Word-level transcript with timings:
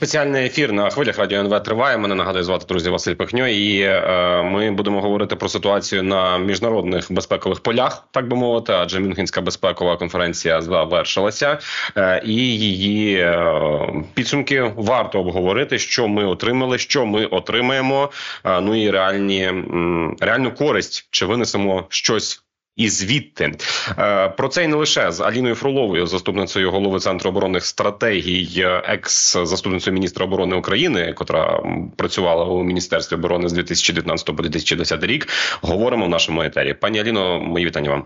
Спеціальний 0.00 0.46
ефір 0.46 0.72
на 0.72 0.90
хвилях 0.90 1.18
радіо 1.18 1.40
НВ 1.40 1.62
триває. 1.62 1.96
Мене 1.96 2.14
нагадує 2.14 2.44
звати 2.44 2.66
друзі 2.68 2.90
Василь 2.90 3.14
Пихньо. 3.14 3.48
І 3.48 3.80
е, 3.80 4.42
ми 4.42 4.70
будемо 4.70 5.00
говорити 5.00 5.36
про 5.36 5.48
ситуацію 5.48 6.02
на 6.02 6.38
міжнародних 6.38 7.12
безпекових 7.12 7.60
полях, 7.60 8.04
так 8.10 8.28
би 8.28 8.36
мовити, 8.36 8.72
адже 8.72 9.00
Мюнхенська 9.00 9.40
безпекова 9.40 9.96
конференція 9.96 10.60
завершилася, 10.60 11.58
е, 11.96 12.22
і 12.24 12.34
її 12.58 13.16
е, 13.16 14.04
підсумки 14.14 14.72
варто 14.76 15.20
обговорити, 15.20 15.78
що 15.78 16.08
ми 16.08 16.24
отримали, 16.24 16.78
що 16.78 17.06
ми 17.06 17.26
отримаємо. 17.26 18.10
Е, 18.44 18.60
ну 18.60 18.84
і 18.84 18.90
реальні 18.90 19.42
м, 19.42 20.16
реальну 20.20 20.52
користь 20.52 21.08
чи 21.10 21.26
винесемо 21.26 21.86
щось 21.88 22.42
і 22.80 22.88
звідти 22.88 23.52
е, 23.98 24.28
про 24.28 24.48
це 24.48 24.64
й 24.64 24.66
не 24.66 24.76
лише 24.76 25.12
з 25.12 25.20
Аліною 25.20 25.54
Фроловою, 25.54 26.06
заступницею 26.06 26.70
голови 26.70 26.98
центру 26.98 27.30
оборонних 27.30 27.66
стратегій, 27.66 28.48
е, 28.58 28.82
екс 28.84 29.32
заступницею 29.32 29.94
міністра 29.94 30.24
оборони 30.24 30.56
України, 30.56 31.12
котра 31.12 31.62
працювала 31.96 32.44
у 32.44 32.62
міністерстві 32.62 33.16
оборони 33.16 33.48
з 33.48 33.52
2019 33.52 34.36
по 34.36 34.42
2010 34.42 35.04
рік. 35.04 35.28
Говоримо 35.62 36.06
в 36.06 36.08
нашому 36.08 36.42
етері. 36.42 36.74
Пані 36.74 37.00
Аліно, 37.00 37.40
мої 37.40 37.66
вітання 37.66 37.90
вам. 37.90 38.04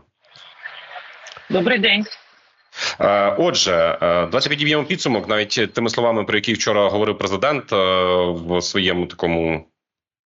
Добрий 1.50 1.78
день. 1.78 2.04
Е, 3.00 3.36
отже, 3.38 3.98
давайте 4.00 4.48
підіб'ємо 4.48 4.84
підсумок 4.84 5.28
навіть 5.28 5.72
тими 5.74 5.90
словами, 5.90 6.24
про 6.24 6.36
які 6.36 6.52
вчора 6.52 6.88
говорив 6.88 7.18
президент 7.18 7.72
в 7.72 8.62
своєму 8.62 9.06
такому 9.06 9.66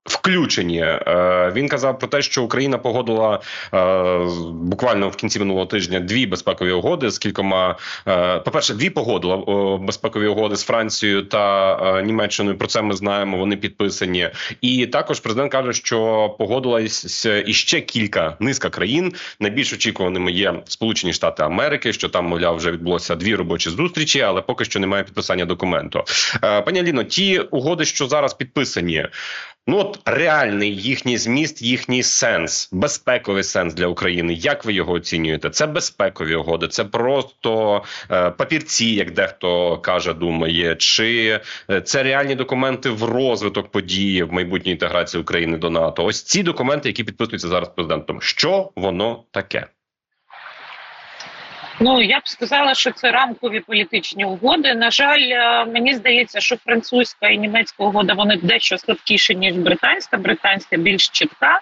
Включені 0.07 0.79
е, 0.79 1.51
він 1.55 1.69
казав 1.69 1.99
про 1.99 2.07
те, 2.07 2.21
що 2.21 2.43
Україна 2.43 2.77
погодила 2.77 3.39
е, 3.73 4.19
буквально 4.51 5.09
в 5.09 5.15
кінці 5.15 5.39
минулого 5.39 5.65
тижня 5.65 5.99
дві 5.99 6.25
безпекові 6.25 6.71
угоди 6.71 7.11
з 7.11 7.17
кількома. 7.17 7.75
Е, 8.07 8.39
По 8.39 8.51
перше, 8.51 8.73
дві 8.73 8.89
погодила 8.89 9.37
безпекові 9.77 10.27
угоди 10.27 10.55
з 10.55 10.63
Францією 10.63 11.21
та 11.21 12.01
Німеччиною. 12.01 12.57
Про 12.57 12.67
це 12.67 12.81
ми 12.81 12.93
знаємо. 12.93 13.37
Вони 13.37 13.57
підписані, 13.57 14.29
і 14.61 14.85
також 14.85 15.19
президент 15.19 15.51
каже, 15.51 15.73
що 15.73 16.29
погодилась 16.39 17.25
іще 17.45 17.81
кілька 17.81 18.37
низка 18.39 18.69
країн. 18.69 19.13
Найбільш 19.39 19.73
очікуваними 19.73 20.31
є 20.31 20.53
Сполучені 20.65 21.13
Штати 21.13 21.43
Америки, 21.43 21.93
що 21.93 22.09
там 22.09 22.25
мовляв 22.25 22.55
вже 22.55 22.71
відбулося 22.71 23.15
дві 23.15 23.35
робочі 23.35 23.69
зустрічі, 23.69 24.21
але 24.21 24.41
поки 24.41 24.65
що 24.65 24.79
немає 24.79 25.03
підписання 25.03 25.45
документу. 25.45 26.03
Пані 26.41 26.79
Аліно, 26.79 27.03
ті 27.03 27.39
угоди, 27.39 27.85
що 27.85 28.07
зараз 28.07 28.33
підписані. 28.33 29.07
Ну 29.69 29.79
от 29.79 29.99
реальний 30.05 30.75
їхній 30.75 31.17
зміст, 31.17 31.61
їхній 31.61 32.03
сенс, 32.03 32.69
безпековий 32.71 33.43
сенс 33.43 33.73
для 33.73 33.87
України. 33.87 34.33
Як 34.33 34.65
ви 34.65 34.73
його 34.73 34.93
оцінюєте? 34.93 35.49
Це 35.49 35.67
безпекові 35.67 36.35
угоди, 36.35 36.67
це 36.67 36.83
просто 36.83 37.83
е, 38.11 38.29
папірці, 38.31 38.85
як 38.85 39.11
дехто 39.11 39.77
каже, 39.77 40.13
думає, 40.13 40.75
чи 40.75 41.41
е, 41.69 41.81
це 41.81 42.03
реальні 42.03 42.35
документи 42.35 42.89
в 42.89 43.03
розвиток 43.03 43.71
події 43.71 44.23
в 44.23 44.33
майбутній 44.33 44.71
інтеграції 44.71 45.21
України 45.21 45.57
до 45.57 45.69
НАТО? 45.69 46.05
Ось 46.05 46.23
ці 46.23 46.43
документи, 46.43 46.89
які 46.89 47.03
підписуються 47.03 47.47
зараз 47.47 47.69
президентом. 47.69 48.21
Що 48.21 48.71
воно 48.75 49.23
таке? 49.31 49.67
Ну 51.79 52.01
я 52.01 52.19
б 52.19 52.27
сказала, 52.27 52.73
що 52.73 52.91
це 52.91 53.11
рамкові 53.11 53.59
політичні 53.59 54.25
угоди. 54.25 54.73
На 54.73 54.91
жаль, 54.91 55.21
е, 55.21 55.65
мені 55.65 55.95
здається, 55.95 56.39
що 56.39 56.57
французька 56.57 57.27
і 57.27 57.37
німецька 57.37 57.83
угода 57.83 58.13
вони 58.13 58.37
дещо 58.37 58.77
слабкіші 58.77 59.35
ніж 59.35 59.55
британська. 59.55 60.17
Британська 60.17 60.77
більш 60.77 61.09
чітка, 61.09 61.59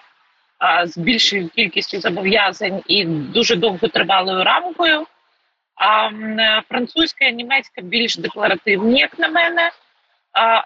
з 0.84 0.98
більшою 0.98 1.48
кількістю 1.48 2.00
зобов'язань 2.00 2.82
і 2.86 3.04
дуже 3.04 3.56
довготривалою 3.56 4.44
рамкою. 4.44 5.06
А 5.74 6.08
е, 6.08 6.62
французька 6.68 7.24
і 7.24 7.32
німецька 7.32 7.82
більш 7.82 8.16
декларативні, 8.16 9.00
як 9.00 9.18
на 9.18 9.28
мене. 9.28 9.70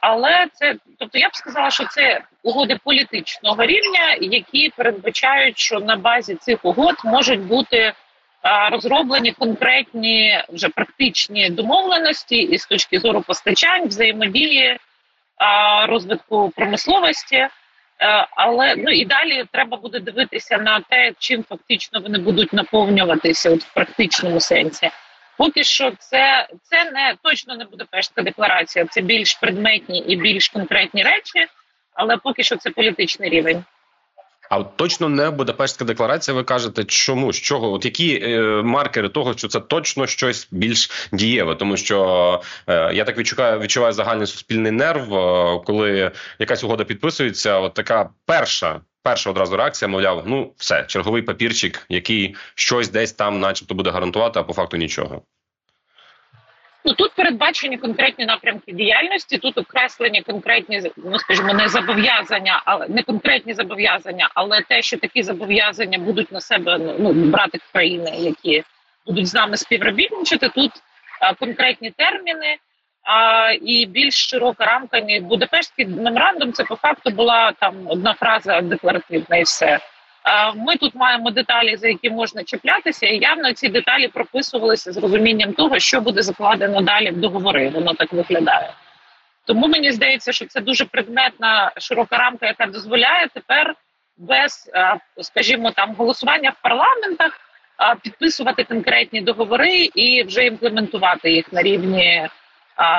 Але 0.00 0.46
це, 0.52 0.74
тобто, 0.98 1.18
я 1.18 1.28
б 1.28 1.36
сказала, 1.36 1.70
що 1.70 1.84
це 1.84 2.20
угоди 2.42 2.78
політичного 2.84 3.64
рівня, 3.64 4.16
які 4.20 4.72
передбачають, 4.76 5.58
що 5.58 5.80
на 5.80 5.96
базі 5.96 6.34
цих 6.34 6.64
угод 6.64 6.94
можуть 7.04 7.40
бути 7.40 7.92
розроблені 8.70 9.32
конкретні 9.32 10.44
вже 10.48 10.68
практичні 10.68 11.50
домовленості 11.50 12.36
і 12.36 12.58
з 12.58 12.66
точки 12.66 12.98
зору 12.98 13.22
постачань, 13.22 13.88
взаємодії, 13.88 14.78
розвитку 15.88 16.52
промисловості. 16.56 17.48
Але 18.30 18.74
ну 18.76 18.90
і 18.90 19.04
далі 19.04 19.44
треба 19.52 19.76
буде 19.76 20.00
дивитися 20.00 20.58
на 20.58 20.80
те, 20.80 21.12
чим 21.18 21.44
фактично 21.44 22.00
вони 22.00 22.18
будуть 22.18 22.52
наповнюватися 22.52 23.50
от 23.50 23.64
в 23.64 23.74
практичному 23.74 24.40
сенсі. 24.40 24.90
Поки 25.38 25.64
що, 25.64 25.92
це 25.98 26.48
це 26.62 26.90
не 26.90 27.14
точно 27.22 27.56
не 27.56 27.64
буде 27.64 27.84
пешка 27.90 28.22
декларація, 28.22 28.84
це 28.84 29.00
більш 29.00 29.34
предметні 29.34 29.98
і 29.98 30.16
більш 30.16 30.48
конкретні 30.48 31.02
речі, 31.02 31.46
але 31.94 32.16
поки 32.16 32.42
що 32.42 32.56
це 32.56 32.70
політичний 32.70 33.30
рівень. 33.30 33.64
А 34.50 34.58
от 34.58 34.76
точно 34.76 35.08
не 35.08 35.30
Будапештська 35.30 35.84
декларація. 35.84 36.34
Ви 36.34 36.44
кажете, 36.44 36.84
чому 36.84 37.32
з 37.32 37.36
чого? 37.36 37.72
От 37.72 37.84
які 37.84 38.20
е, 38.22 38.40
маркери 38.62 39.08
того, 39.08 39.34
що 39.34 39.48
це 39.48 39.60
точно 39.60 40.06
щось 40.06 40.48
більш 40.50 40.90
дієве, 41.12 41.54
тому 41.54 41.76
що 41.76 42.42
е, 42.66 42.94
я 42.94 43.04
так 43.04 43.18
відчуваю, 43.18 43.60
відчуваю 43.60 43.92
загальний 43.92 44.26
суспільний 44.26 44.72
нерв, 44.72 45.14
е, 45.14 45.60
коли 45.66 46.12
якась 46.38 46.64
угода 46.64 46.84
підписується. 46.84 47.58
От 47.58 47.74
така 47.74 48.10
перша. 48.26 48.80
Перша 49.02 49.30
одразу 49.30 49.56
реакція, 49.56 49.88
мовляв, 49.88 50.22
ну 50.26 50.52
все, 50.56 50.84
черговий 50.88 51.22
папірчик, 51.22 51.86
який 51.88 52.34
щось 52.54 52.88
десь 52.88 53.12
там, 53.12 53.40
начебто, 53.40 53.74
буде 53.74 53.90
гарантувати, 53.90 54.40
а 54.40 54.42
по 54.42 54.52
факту 54.52 54.76
нічого. 54.76 55.22
Ну 56.84 56.92
тут 56.92 57.12
передбачені 57.14 57.76
конкретні 57.76 58.26
напрямки 58.26 58.72
діяльності. 58.72 59.38
Тут 59.38 59.58
окреслені 59.58 60.22
конкретні 60.22 60.82
ну 60.96 61.18
скажімо, 61.18 61.54
не 61.54 61.68
зобов'язання, 61.68 62.62
але 62.64 62.88
не 62.88 63.02
конкретні 63.02 63.54
зобов'язання, 63.54 64.28
але 64.34 64.62
те, 64.62 64.82
що 64.82 64.98
такі 64.98 65.22
зобов'язання 65.22 65.98
будуть 65.98 66.32
на 66.32 66.40
себе 66.40 66.78
ну 66.98 67.12
брати 67.12 67.58
країни, 67.72 68.10
які 68.18 68.64
будуть 69.06 69.26
з 69.26 69.34
нами 69.34 69.56
співробітничати. 69.56 70.48
Тут 70.48 70.70
а, 71.20 71.34
конкретні 71.34 71.90
терміни 71.90 72.56
а, 73.02 73.52
і 73.62 73.86
більш 73.86 74.28
широка 74.28 74.64
рамка. 74.64 75.00
Будапештський 75.20 75.86
меморандум. 75.86 76.52
Це 76.52 76.64
по 76.64 76.76
факту 76.76 77.10
була 77.10 77.52
там 77.52 77.74
одна 77.86 78.14
фраза 78.14 78.60
декларативна, 78.60 79.36
і 79.36 79.42
все. 79.42 79.78
Ми 80.56 80.76
тут 80.76 80.94
маємо 80.94 81.30
деталі, 81.30 81.76
за 81.76 81.88
які 81.88 82.10
можна 82.10 82.44
чіплятися, 82.44 83.06
і 83.06 83.18
явно 83.18 83.52
ці 83.52 83.68
деталі 83.68 84.08
прописувалися 84.08 84.92
з 84.92 84.96
розумінням 84.96 85.52
того, 85.52 85.78
що 85.78 86.00
буде 86.00 86.22
закладено 86.22 86.80
далі 86.80 87.10
в 87.10 87.16
договори. 87.16 87.68
Воно 87.68 87.94
так 87.94 88.12
виглядає. 88.12 88.72
Тому 89.44 89.68
мені 89.68 89.92
здається, 89.92 90.32
що 90.32 90.46
це 90.46 90.60
дуже 90.60 90.84
предметна 90.84 91.72
широка 91.76 92.16
рамка, 92.16 92.46
яка 92.46 92.66
дозволяє 92.66 93.28
тепер 93.34 93.74
без, 94.16 94.70
скажімо, 95.20 95.70
там 95.70 95.94
голосування 95.94 96.50
в 96.50 96.62
парламентах 96.62 97.40
підписувати 98.02 98.64
конкретні 98.64 99.20
договори 99.20 99.88
і 99.94 100.22
вже 100.22 100.44
імплементувати 100.46 101.32
їх 101.32 101.52
на 101.52 101.62
рівні. 101.62 102.28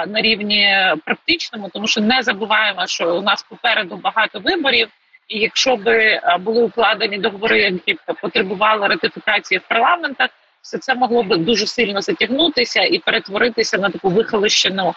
На 0.08 0.22
рівні 0.22 0.76
практичному, 1.06 1.70
тому 1.70 1.88
що 1.88 2.02
не 2.02 2.22
забуваємо, 2.22 2.88
що 2.88 3.18
у 3.18 3.22
нас 3.22 3.44
попереду 3.44 3.96
багато 3.96 4.40
виборів, 4.40 4.90
і 5.32 5.40
якщо 5.40 5.76
би 5.76 5.98
е, 5.98 6.38
були 6.40 6.64
укладені 6.64 7.18
договори, 7.18 7.62
які 7.62 7.98
потребували 8.22 8.88
ратифікації 8.88 9.58
в 9.58 9.68
парламентах, 9.68 10.30
все 10.62 10.78
це 10.78 10.96
могло 10.96 11.24
би 11.24 11.38
дуже 11.38 11.68
сильно 11.68 12.02
затягнутися 12.02 12.82
і 12.84 13.00
перетворитися 13.00 13.78
на 13.78 13.90
таку 13.90 14.10
вихолощену 14.10 14.96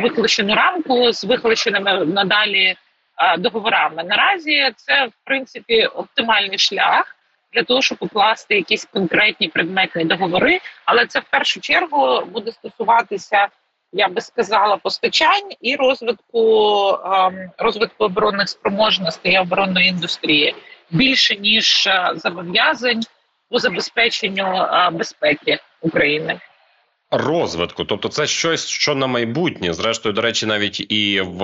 вихолощену 0.00 0.54
рамку 0.54 1.12
з 1.12 1.24
вихолощеними 1.24 2.04
надалі 2.04 2.74
договорами. 3.38 4.04
Наразі 4.04 4.72
це 4.76 5.06
в 5.06 5.12
принципі 5.24 5.86
оптимальний 5.86 6.58
шлях. 6.58 7.16
Для 7.52 7.62
того 7.62 7.82
щоб 7.82 7.98
укласти 8.00 8.54
якісь 8.54 8.84
конкретні 8.84 9.48
предметні 9.48 10.04
договори, 10.04 10.60
але 10.84 11.06
це 11.06 11.20
в 11.20 11.24
першу 11.30 11.60
чергу 11.60 12.24
буде 12.32 12.52
стосуватися 12.52 13.48
я 13.94 14.08
би 14.08 14.20
сказала, 14.20 14.76
постачань 14.76 15.52
і 15.60 15.76
розвитку 15.76 16.88
ем, 17.04 17.50
розвитку 17.58 18.04
оборонних 18.04 18.48
спроможностей 18.48 19.32
і 19.32 19.38
оборонної 19.38 19.88
індустрії. 19.88 20.54
Більше 20.90 21.36
ніж 21.36 21.86
е, 21.86 22.12
зобов'язань 22.16 23.02
по 23.50 23.58
забезпеченню 23.58 24.46
е, 24.46 24.90
безпеки 24.90 25.58
України 25.80 26.40
розвитку, 27.16 27.84
тобто 27.84 28.08
це 28.08 28.26
щось, 28.26 28.66
що 28.66 28.94
на 28.94 29.06
майбутнє, 29.06 29.72
зрештою, 29.72 30.12
до 30.12 30.20
речі, 30.20 30.46
навіть 30.46 30.92
і 30.92 31.20
в 31.20 31.40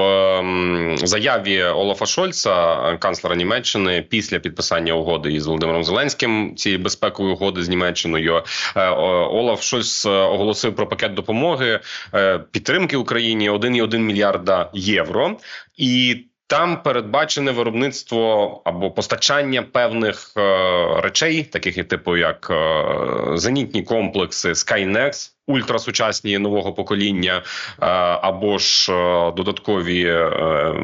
заяві 0.96 1.62
Олафа 1.62 2.06
Шольца, 2.06 2.76
канцлера 2.96 3.36
Німеччини, 3.36 4.04
після 4.08 4.38
підписання 4.38 4.92
угоди 4.92 5.32
із 5.32 5.46
Володимиром 5.46 5.84
Зеленським 5.84 6.56
цієї 6.56 6.78
безпекової 6.78 7.34
угоди 7.34 7.62
з 7.62 7.68
Німеччиною, 7.68 8.42
е, 8.76 8.88
Олаф 8.90 9.62
Шольц 9.62 10.06
оголосив 10.06 10.76
про 10.76 10.86
пакет 10.86 11.14
допомоги 11.14 11.80
е, 12.14 12.38
підтримки 12.38 12.96
Україні 12.96 13.50
1,1 13.50 13.98
мільярда 13.98 14.70
євро 14.72 15.36
і. 15.76 16.24
Там 16.50 16.82
передбачене 16.82 17.50
виробництво 17.50 18.62
або 18.64 18.90
постачання 18.90 19.62
певних 19.62 20.32
е, 20.36 21.00
речей, 21.00 21.42
таких 21.42 21.84
типу 21.84 22.16
як 22.16 22.48
е, 22.50 23.36
зенітні 23.36 23.82
комплекси 23.82 24.48
Skynex, 24.48 25.30
ультрасучасні 25.50 26.38
нового 26.38 26.72
покоління, 26.72 27.42
е, 27.82 27.86
або 28.22 28.58
ж 28.58 28.92
е, 28.92 29.32
додаткові, 29.36 30.04
е, 30.04 30.30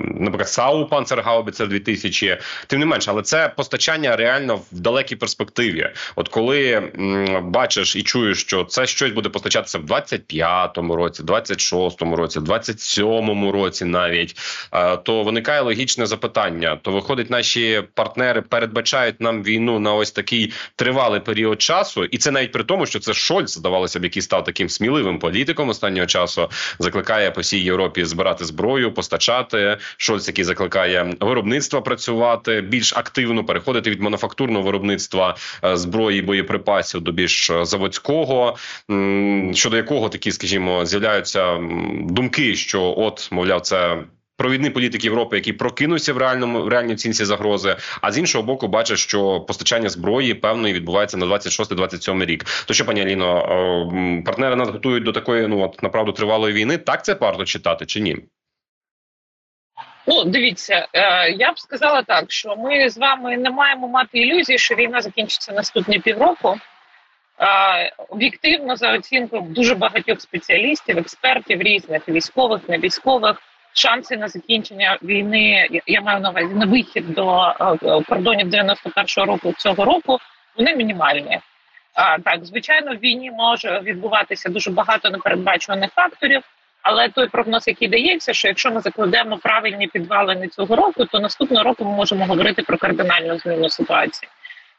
наприклад, 0.04 0.48
САУ 0.48 0.86
Панцергаубіцер 0.86 1.68
2000. 1.68 2.38
Тим 2.66 2.80
не 2.80 2.86
менше, 2.86 3.10
але 3.10 3.22
це 3.22 3.52
постачання 3.56 4.16
реально 4.16 4.56
в 4.56 4.80
далекій 4.80 5.16
перспективі. 5.16 5.90
От 6.16 6.28
коли 6.28 6.82
бачиш 7.42 7.96
і 7.96 8.02
чуєш, 8.02 8.40
що 8.40 8.64
це 8.64 8.86
щось 8.86 9.12
буде 9.12 9.28
постачатися 9.28 9.78
в 9.78 9.82
25-му 9.82 10.96
році, 10.96 11.22
26-му 11.22 12.16
році, 12.16 12.40
27-му 12.40 13.52
році, 13.52 13.84
навіть 13.84 14.36
то 15.02 15.22
виникає 15.22 15.60
логічне 15.60 16.06
запитання: 16.06 16.78
то 16.82 16.90
виходить, 16.90 17.30
наші 17.30 17.82
партнери 17.94 18.42
передбачають 18.42 19.20
нам 19.20 19.42
війну 19.42 19.78
на 19.78 19.94
ось 19.94 20.10
такий 20.10 20.52
тривалий 20.76 21.20
період 21.20 21.62
часу, 21.62 22.04
і 22.04 22.18
це 22.18 22.30
навіть 22.30 22.52
при 22.52 22.64
тому, 22.64 22.86
що 22.86 22.98
це 23.00 23.14
Шольц, 23.14 23.56
здавалося 23.58 24.00
б, 24.00 24.04
який 24.04 24.22
став 24.22 24.44
таким 24.46 24.68
сміливим 24.68 25.18
політиком 25.18 25.68
останнього 25.68 26.06
часу, 26.06 26.50
закликає 26.78 27.30
по 27.30 27.40
всій 27.40 27.58
Європі 27.58 28.04
збирати 28.04 28.44
зброю, 28.44 28.92
постачати 28.92 29.78
Шольц, 29.96 30.28
який 30.28 30.44
закликає 30.44 31.14
виробництва 31.20 31.80
працювати 31.80 32.60
більш 32.60 32.92
активно, 32.96 33.44
переходити 33.44 33.90
від 33.90 34.00
мануфактурного 34.00 34.64
виробництва 34.64 35.36
е, 35.64 35.76
зброї 35.76 36.22
боєприпасів 36.22 37.00
до 37.00 37.12
більш 37.12 37.50
е, 37.50 37.64
заводського, 37.64 38.56
щодо 39.52 39.76
якого 39.76 40.08
такі, 40.08 40.32
скажімо, 40.32 40.86
з'являються 40.86 41.58
думки, 42.00 42.54
що 42.54 42.94
от 42.96 43.28
мовляв, 43.32 43.60
це. 43.60 43.96
Провідний 44.38 44.70
політик 44.70 45.04
Європи, 45.04 45.36
який 45.36 45.52
прокинувся 45.52 46.12
в 46.12 46.16
реальному 46.16 46.62
в 46.62 46.68
реальній 46.68 46.92
оцінці 46.92 47.24
загрози, 47.24 47.76
а 48.00 48.12
з 48.12 48.18
іншого 48.18 48.44
боку, 48.44 48.68
бачить, 48.68 48.98
що 48.98 49.40
постачання 49.40 49.88
зброї 49.88 50.34
певної 50.34 50.74
відбувається 50.74 51.16
на 51.16 51.26
26-27 51.26 52.24
рік. 52.24 52.44
То 52.66 52.74
що, 52.74 52.84
пані 52.84 53.00
Аліно, 53.00 53.38
е, 53.38 54.22
партнери 54.26 54.56
нас 54.56 54.68
готують 54.68 55.04
до 55.04 55.12
такої, 55.12 55.46
ну 55.48 55.60
от 55.60 55.82
направду 55.82 56.12
тривалої 56.12 56.54
війни. 56.54 56.78
Так 56.78 57.04
це 57.04 57.14
варто 57.14 57.44
читати 57.44 57.86
чи 57.86 58.00
ні? 58.00 58.16
Ну, 60.06 60.24
дивіться, 60.24 60.88
е, 60.92 61.30
я 61.30 61.52
б 61.52 61.58
сказала 61.58 62.02
так, 62.02 62.24
що 62.32 62.56
ми 62.56 62.90
з 62.90 62.98
вами 62.98 63.36
не 63.36 63.50
маємо 63.50 63.88
мати 63.88 64.18
ілюзії, 64.18 64.58
що 64.58 64.74
війна 64.74 65.00
закінчиться 65.00 65.52
наступні 65.52 65.98
півроку. 65.98 66.56
Е, 67.40 67.92
Об'єктивно, 68.08 68.76
за 68.76 68.92
оцінкою 68.92 69.42
дуже 69.42 69.74
багатьох 69.74 70.20
спеціалістів, 70.20 70.98
експертів 70.98 71.62
різних 71.62 72.08
військових, 72.08 72.68
не 72.68 72.78
військових, 72.78 73.42
шанси 73.78 74.16
на 74.16 74.28
закінчення 74.28 74.98
війни, 75.02 75.68
я- 75.86 76.00
маю 76.00 76.20
на 76.20 76.30
увазі 76.30 76.54
на 76.54 76.66
вихід 76.66 77.14
до 77.14 77.54
е, 77.82 78.02
кордонів 78.08 78.48
91-го 78.48 79.26
року 79.26 79.54
цього 79.58 79.84
року, 79.84 80.18
вони 80.56 80.76
мінімальні. 80.76 81.38
А, 81.94 82.18
так, 82.18 82.44
звичайно, 82.44 82.94
в 82.94 82.98
війні 82.98 83.30
може 83.30 83.80
відбуватися 83.80 84.48
дуже 84.48 84.70
багато 84.70 85.10
непередбачуваних 85.10 85.90
факторів. 85.92 86.42
Але 86.82 87.08
той 87.08 87.28
прогноз, 87.28 87.68
який 87.68 87.88
дається, 87.88 88.32
що 88.32 88.48
якщо 88.48 88.70
ми 88.70 88.80
закладемо 88.80 89.38
правильні 89.38 89.86
підвалини 89.86 90.48
цього 90.48 90.76
року, 90.76 91.04
то 91.04 91.20
наступного 91.20 91.64
року 91.64 91.84
ми 91.84 91.90
можемо 91.90 92.26
говорити 92.26 92.62
про 92.62 92.78
кардинальну 92.78 93.38
зміну 93.38 93.68
ситуації. 93.68 94.28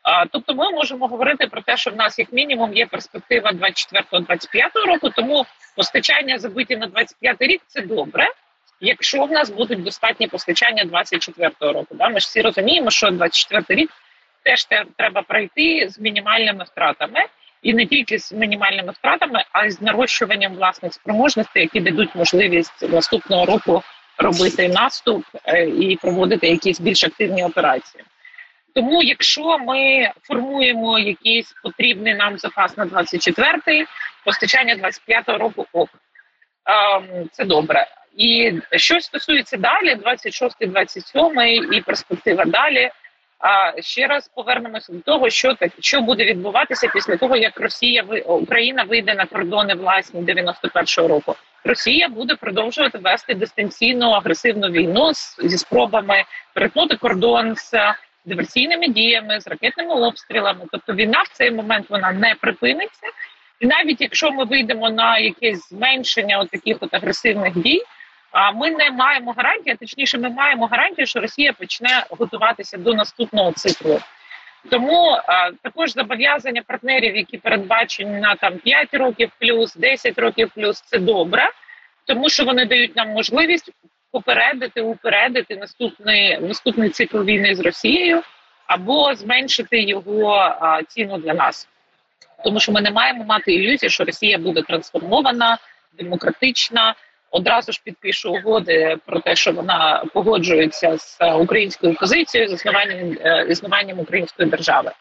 А, 0.04 0.26
тобто, 0.26 0.54
ми 0.54 0.72
можемо 0.72 1.08
говорити 1.08 1.48
про 1.48 1.62
те, 1.62 1.78
що 1.78 1.92
в 1.92 1.96
нас 1.96 2.20
як 2.20 2.34
мінімум 2.34 2.74
є 2.74 2.86
перспектива 2.86 3.52
24-25 3.52 4.86
року. 4.88 5.10
Тому 5.10 5.46
постачання 5.76 6.40
забиті 6.40 6.78
на 6.78 6.88
25 6.88 7.42
рік 7.42 7.62
це 7.68 7.82
добре, 7.82 8.28
якщо 8.82 9.24
в 9.24 9.32
нас 9.32 9.50
будуть 9.50 9.84
достатні 9.84 10.28
постачання 10.28 10.86
24 10.86 11.52
року. 11.60 11.96
Да? 11.96 12.10
Ми 12.10 12.20
ж 12.20 12.26
всі 12.28 12.42
розуміємо, 12.42 12.92
що 12.92 13.12
24 13.12 13.82
рік 13.82 13.92
теж 14.44 14.68
треба 14.98 15.22
пройти 15.22 15.90
з 15.90 16.00
мінімальними 16.00 16.64
втратами. 16.64 17.20
І 17.62 17.74
не 17.74 17.86
тільки 17.86 18.20
з 18.20 18.32
мінімальними 18.32 18.92
втратами, 18.92 19.44
а 19.52 19.66
й 19.66 19.70
з 19.70 19.82
нарощуванням 19.82 20.56
власних 20.56 20.94
спроможностей, 20.94 21.62
які 21.62 21.80
дадуть 21.80 22.16
можливість 22.16 22.90
наступного 22.90 23.46
року 23.46 23.84
робити 24.18 24.70
наступ 24.70 25.24
е, 25.46 25.66
і 25.66 25.96
проводити 25.96 26.48
якісь 26.48 26.80
більш 26.80 27.04
активні 27.04 27.44
операції. 27.44 28.04
Тому, 28.76 29.04
якщо 29.04 29.58
ми 29.60 30.12
формуємо 30.24 31.00
якийсь 31.00 31.54
потрібний 31.64 32.16
нам 32.16 32.38
запас 32.38 32.78
на 32.78 32.86
24-й, 32.86 33.86
постачання 34.26 34.76
25-го 34.76 35.38
року 35.38 35.66
ок. 35.74 35.90
Ем, 36.66 37.30
це 37.32 37.46
добре. 37.46 37.88
І 38.18 38.60
що 38.72 39.00
стосується 39.00 39.58
далі, 39.58 39.96
26-й, 39.96 40.66
27-й 40.66 41.78
і 41.78 41.82
перспектива 41.82 42.46
далі. 42.46 42.90
А 43.40 43.82
ще 43.82 44.08
раз 44.08 44.28
повернемося 44.36 44.94
до 44.94 45.00
того, 45.00 45.30
що 45.30 45.54
так 45.54 45.72
що 45.80 46.02
буде 46.02 46.26
відбуватися 46.26 46.88
після 46.94 47.18
того, 47.18 47.36
як 47.36 47.60
Росія 47.60 48.04
Україна 48.26 48.84
вийде 48.84 49.16
на 49.16 49.26
кордони 49.26 49.74
власні 49.74 50.22
91-го 50.22 51.08
року. 51.08 51.36
Росія 51.64 52.10
буде 52.10 52.36
продовжувати 52.36 52.98
вести 52.98 53.34
дистанційну 53.34 54.10
агресивну 54.10 54.68
війну 54.68 55.14
з, 55.14 55.36
зі 55.44 55.58
спробами 55.58 56.24
перетнути 56.54 56.96
кордон 56.96 57.56
з 57.56 57.72
диверсійними 58.26 58.88
діями, 58.88 59.42
з 59.42 59.48
ракетними 59.48 59.94
обстрілами. 59.94 60.66
Тобто 60.72 60.94
війна 60.94 61.22
в 61.22 61.38
цей 61.38 61.52
момент 61.52 61.86
вона 61.90 62.12
не 62.12 62.36
припиниться. 62.42 63.08
І 63.60 63.66
навіть 63.66 64.02
якщо 64.02 64.32
ми 64.32 64.46
вийдемо 64.46 64.90
на 64.90 65.18
якесь 65.18 65.70
зменшення 65.70 66.40
от 66.40 66.50
таких 66.50 66.78
от 66.80 66.94
агресивних 66.94 67.58
дій, 67.58 67.84
а 68.40 68.52
ми 68.52 68.72
не 68.72 68.92
маємо 68.92 69.32
гарантії, 69.38 69.76
точніше, 69.76 70.18
ми 70.18 70.30
маємо 70.30 70.66
гарантію, 70.66 71.08
що 71.08 71.20
Росія 71.20 71.54
почне 71.54 72.06
готуватися 72.10 72.78
до 72.78 72.94
наступного 72.94 73.52
циклу. 73.52 74.00
Тому 74.70 75.18
а, 75.28 75.52
також 75.52 75.94
зобов'язання 75.94 76.62
партнерів, 76.68 77.16
які 77.16 77.38
передбачені 77.38 78.20
на 78.20 78.36
там 78.36 78.58
5 78.58 78.94
років 78.94 79.32
плюс, 79.40 79.76
10 79.76 80.20
років 80.20 80.52
плюс, 80.56 80.82
це 80.82 81.00
добре, 81.00 81.50
тому 82.06 82.30
що 82.30 82.46
вони 82.46 82.66
дають 82.66 82.96
нам 82.96 83.10
можливість 83.10 83.72
попередити, 84.12 84.82
упередити 84.82 85.56
наступний 85.56 86.40
наступний 86.40 86.90
цикл 86.90 87.24
війни 87.24 87.56
з 87.56 87.60
Росією 87.60 88.22
або 88.68 89.16
зменшити 89.16 89.82
його 89.82 90.34
а, 90.36 90.84
ціну 90.84 91.18
для 91.18 91.34
нас. 91.34 91.68
Тому 92.44 92.60
що 92.60 92.72
ми 92.72 92.82
не 92.82 92.92
маємо 92.92 93.24
мати 93.24 93.54
ілюзії, 93.54 93.90
що 93.90 94.04
Росія 94.04 94.38
буде 94.38 94.62
трансформована, 94.62 95.58
демократична. 95.94 96.96
Одразу 97.38 97.72
ж 97.72 97.82
підпише 97.84 98.30
угоди 98.30 98.98
про 99.06 99.20
те, 99.20 99.36
що 99.36 99.52
вона 99.52 100.04
погоджується 100.14 100.98
з 100.98 101.18
е, 101.22 101.34
українською 101.34 101.96
позицією, 101.96 102.50
з 102.50 102.54
існуванням 102.54 103.18
е, 103.26 103.48
існуванням 103.50 104.00
української 104.00 104.50
держави. 104.50 104.92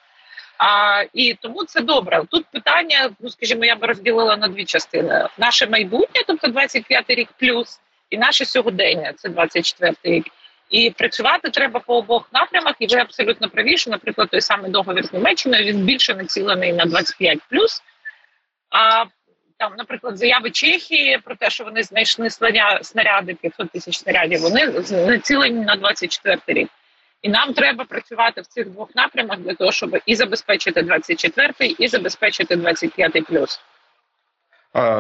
А 0.59 1.03
і 1.13 1.35
тому 1.35 1.65
це 1.65 1.81
добре. 1.81 2.23
Тут 2.31 2.47
питання, 2.53 3.11
ну 3.21 3.31
скажімо, 3.31 3.65
я 3.65 3.77
би 3.77 3.87
розділила 3.87 4.37
на 4.37 4.49
дві 4.49 4.65
частини: 4.65 5.29
наше 5.39 5.67
майбутнє, 5.67 6.23
тобто 6.27 6.49
25 6.49 7.05
рік 7.09 7.29
плюс, 7.39 7.81
і 8.11 8.19
наше 8.19 8.45
сьогодення, 8.45 9.13
це 9.17 9.29
24 9.29 9.95
рік. 10.03 10.27
І 10.71 10.91
працювати 10.91 11.51
треба 11.51 11.81
по 11.81 11.97
обох 11.97 12.29
напрямах. 12.33 12.75
І 12.79 12.87
ви 12.87 12.99
абсолютно 12.99 13.49
праві, 13.49 13.77
що, 13.77 13.91
наприклад, 13.91 14.29
той 14.31 14.41
самий 14.41 14.71
договір 14.71 15.07
з 15.07 15.13
Німеччиною 15.13 15.65
він 15.65 15.85
більше 15.85 16.15
націлений 16.15 16.73
на 16.73 16.85
25 16.85 17.39
плюс. 17.51 17.83
А 18.71 19.05
там, 19.59 19.73
наприклад, 19.79 20.19
заяви 20.19 20.51
Чехії 20.51 21.19
про 21.25 21.37
те, 21.37 21.51
що 21.51 21.65
вони 21.65 21.83
знайшли 21.83 22.27
снаря- 22.29 22.83
снаряди 22.83 23.35
500 23.35 23.71
тисяч 23.71 23.97
снарядів, 23.99 24.41
вони 24.41 24.67
націлені 24.91 25.65
на 25.65 25.77
24 25.77 26.41
рік. 26.47 26.69
І 27.23 27.29
нам 27.29 27.53
треба 27.53 27.85
працювати 27.85 28.41
в 28.41 28.47
цих 28.47 28.69
двох 28.71 28.95
напрямах 28.95 29.39
для 29.39 29.55
того, 29.55 29.73
щоб 29.73 29.97
і 30.07 30.15
забезпечити 30.15 30.83
24-й, 30.83 31.77
і 31.79 31.89
забезпечити 31.89 32.57
25-й 32.57 33.21
плюс. 33.23 33.61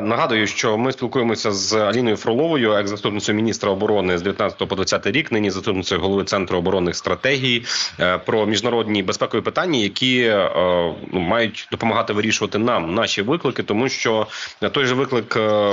Нагадую, 0.02 0.46
що 0.46 0.78
ми 0.78 0.92
спілкуємося 0.92 1.52
з 1.52 1.72
Аліною 1.72 2.16
Фроловою, 2.16 2.72
екс-заступницею 2.72 3.36
міністра 3.36 3.70
оборони 3.70 4.18
з 4.18 4.22
19 4.22 4.68
по 4.68 4.74
20 4.76 5.06
рік, 5.06 5.32
нині 5.32 5.50
заступницею 5.50 6.00
голови 6.00 6.24
центру 6.24 6.58
оборонних 6.58 6.96
стратегій 6.96 7.64
е, 8.00 8.18
про 8.18 8.46
міжнародні 8.46 9.02
безпекові 9.02 9.40
питання, 9.40 9.78
які 9.78 10.20
е, 10.22 10.50
ну, 11.12 11.20
мають 11.20 11.68
допомагати 11.70 12.12
вирішувати 12.12 12.58
нам 12.58 12.94
наші 12.94 13.22
виклики, 13.22 13.62
тому 13.62 13.88
що 13.88 14.26
той 14.72 14.84
же 14.84 14.94
виклик 14.94 15.36
е, 15.36 15.72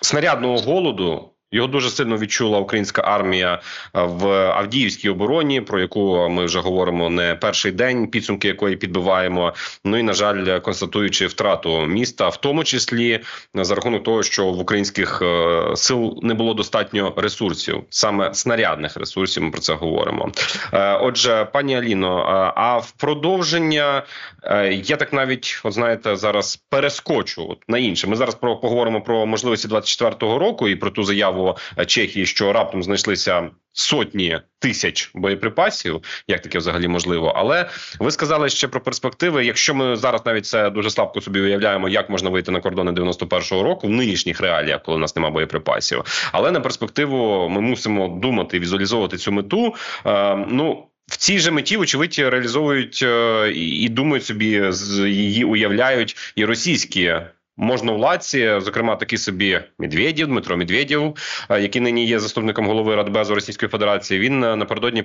снарядного 0.00 0.58
голоду. 0.58 1.30
Його 1.52 1.68
дуже 1.68 1.90
сильно 1.90 2.18
відчула 2.18 2.58
українська 2.58 3.02
армія 3.02 3.54
е, 3.54 4.02
в 4.02 4.26
Авдіївській 4.30 5.08
обороні, 5.08 5.60
про 5.60 5.80
яку 5.80 6.28
ми 6.28 6.44
вже 6.44 6.60
говоримо 6.60 7.10
не 7.10 7.34
перший 7.34 7.72
день, 7.72 8.06
підсумки 8.06 8.48
якої 8.48 8.76
підбиваємо. 8.76 9.54
Ну 9.84 9.96
і 9.96 10.02
на 10.02 10.12
жаль, 10.12 10.58
констатуючи 10.58 11.26
втрату 11.26 11.86
міста, 11.86 12.28
в 12.28 12.36
тому 12.36 12.64
числі 12.64 13.20
за 13.54 13.74
рахунок 13.74 14.04
того, 14.04 14.22
що 14.22 14.46
в 14.46 14.60
українських 14.60 15.22
е, 15.22 15.62
сил 15.76 16.18
не 16.22 16.34
було 16.34 16.54
достатньо 16.54 17.14
ресурсів, 17.16 17.82
саме 17.90 18.34
снарядних 18.34 18.96
ресурсів. 18.96 19.42
Ми 19.42 19.50
про 19.50 19.60
це 19.60 19.74
говоримо. 19.74 20.32
Е, 20.72 20.92
Отже, 20.92 21.48
пані 21.52 21.76
Аліно, 21.76 22.20
е, 22.20 22.52
а 22.56 22.78
в 22.78 22.90
продовження 22.90 24.02
е, 24.42 24.72
я 24.72 24.96
так 24.96 25.12
навіть 25.12 25.60
от 25.64 25.72
знаєте 25.72 26.16
зараз 26.16 26.56
перескочу 26.56 27.56
на 27.68 27.78
інше. 27.78 28.06
Ми 28.06 28.16
зараз 28.16 28.34
поговоримо 28.34 29.00
про 29.00 29.26
можливості 29.26 29.68
24-го 29.68 30.38
року 30.38 30.68
і 30.68 30.76
про 30.76 30.90
ту 30.90 31.02
заяву, 31.02 31.35
заяву 31.36 31.56
Чехії, 31.86 32.26
що 32.26 32.52
раптом 32.52 32.82
знайшлися 32.82 33.50
сотні 33.72 34.40
тисяч 34.58 35.10
боєприпасів, 35.14 36.02
як 36.28 36.40
таке 36.42 36.58
взагалі 36.58 36.88
можливо. 36.88 37.32
Але 37.36 37.68
ви 37.98 38.10
сказали 38.10 38.48
ще 38.48 38.68
про 38.68 38.80
перспективи. 38.80 39.44
Якщо 39.44 39.74
ми 39.74 39.96
зараз 39.96 40.26
навіть 40.26 40.46
це 40.46 40.70
дуже 40.70 40.90
слабко 40.90 41.20
собі 41.20 41.40
уявляємо, 41.40 41.88
як 41.88 42.10
можна 42.10 42.30
вийти 42.30 42.50
на 42.50 42.60
кордони 42.60 42.90
91-го 42.90 43.62
року 43.62 43.86
в 43.86 43.90
нинішніх 43.90 44.40
реаліях, 44.40 44.82
коли 44.82 44.96
у 44.96 45.00
нас 45.00 45.16
немає 45.16 45.32
боєприпасів. 45.32 46.30
Але 46.32 46.50
на 46.50 46.60
перспективу 46.60 47.48
ми 47.48 47.60
мусимо 47.60 48.08
думати, 48.08 48.58
візуалізовувати 48.58 49.16
цю 49.16 49.32
мету. 49.32 49.74
Е, 50.06 50.36
ну. 50.48 50.86
В 51.06 51.16
цій 51.16 51.38
же 51.38 51.50
меті, 51.50 51.76
очевидь, 51.76 52.18
реалізовують 52.18 53.00
е, 53.02 53.52
і 53.54 53.88
думають 53.88 54.24
собі, 54.24 54.62
її 55.06 55.44
уявляють 55.44 56.16
і 56.36 56.44
російські 56.44 57.14
можновладці, 57.56 58.52
зокрема 58.58 58.96
такий 58.96 59.18
собі 59.18 59.60
Медведєв, 59.78 60.28
Дмитро 60.28 60.56
Медведєв, 60.56 61.14
е, 61.50 61.60
який 61.60 61.82
нині 61.82 62.06
є 62.06 62.18
заступником 62.18 62.66
голови 62.66 62.96
Радбезу 62.96 63.34
Російської 63.34 63.68
Федерації. 63.68 64.20
Він 64.20 64.44
е, 64.44 64.56
напередодні 64.56 65.02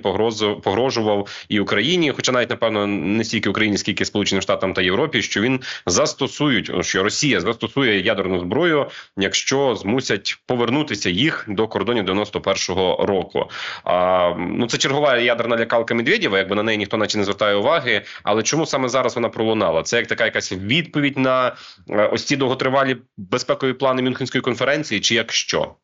погрожував 0.62 1.44
і 1.48 1.60
Україні, 1.60 2.12
хоча 2.16 2.32
навіть 2.32 2.50
напевно 2.50 2.86
не 2.86 3.24
стільки 3.24 3.48
Україні, 3.48 3.78
скільки 3.78 4.04
Сполученим 4.04 4.42
Штатам 4.42 4.74
та 4.74 4.82
Європі, 4.82 5.22
що 5.22 5.40
він 5.40 5.60
застосують, 5.86 6.84
що 6.84 7.02
Росія 7.02 7.40
застосує 7.40 8.00
ядерну 8.00 8.38
зброю, 8.38 8.86
якщо 9.16 9.74
змусять 9.74 10.38
повернутися 10.46 11.10
їх 11.10 11.44
до 11.48 11.68
кордонів 11.68 12.04
91-го 12.04 13.06
року. 13.06 13.50
А 13.84 14.30
ну 14.38 14.66
це 14.66 14.78
чергова 14.78 15.16
ядерна 15.16 15.56
лякалка 15.56 15.94
Медведєва, 15.94 16.38
якби 16.38 16.56
на 16.56 16.62
неї 16.62 16.78
ніхто 16.78 16.96
наче 16.96 17.18
не 17.18 17.24
звертає 17.24 17.54
уваги. 17.54 18.02
Але 18.22 18.42
чому 18.42 18.66
саме 18.66 18.88
зараз 18.88 19.14
вона 19.14 19.28
пролунала? 19.28 19.82
Це 19.82 19.96
як 19.96 20.06
така 20.06 20.24
якась 20.24 20.52
відповідь 20.52 21.18
на 21.18 21.56
е, 21.90 22.06
ось 22.06 22.24
ці 22.24 22.36
довготривалі 22.42 22.96
безпекові 23.16 23.72
плани 23.72 24.02
Мюнхенської 24.02 24.42
конференції, 24.42 25.00
чи 25.00 25.14
якщо? 25.14 25.74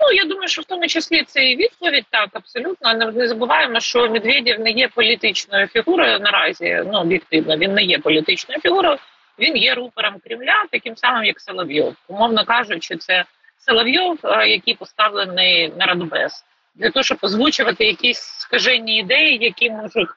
Ну 0.00 0.12
я 0.12 0.24
думаю, 0.24 0.48
що 0.48 0.62
в 0.62 0.64
тому 0.64 0.86
числі 0.86 1.24
це 1.24 1.44
і 1.44 1.56
відповідь 1.56 2.04
так 2.10 2.28
абсолютно. 2.32 2.94
Не, 2.94 3.28
забуваємо, 3.28 3.80
що 3.80 4.10
Медведєв 4.10 4.60
не 4.60 4.70
є 4.70 4.88
політичною 4.88 5.66
фігурою 5.66 6.20
наразі. 6.20 6.82
Ну 6.86 7.00
об'єктивно, 7.00 7.56
він 7.56 7.74
не 7.74 7.82
є 7.82 7.98
політичною 7.98 8.60
фігурою. 8.60 8.96
Він 9.38 9.56
є 9.56 9.74
рупором 9.74 10.14
Кремля, 10.24 10.64
таким 10.70 10.96
самим 10.96 11.24
як 11.24 11.40
Соловйов. 11.40 11.94
Умовно 12.08 12.44
кажучи, 12.44 12.96
це 12.96 13.24
Соловйов, 13.58 14.18
е, 14.24 14.48
який 14.48 14.74
поставлений 14.74 15.72
на 15.78 15.86
Радбез 15.86 16.44
для 16.74 16.90
того, 16.90 17.02
щоб 17.02 17.18
озвучувати 17.22 17.86
якісь 17.86 18.20
скажені 18.20 18.98
ідеї, 18.98 19.38
які 19.40 19.70
можуть 19.70 20.08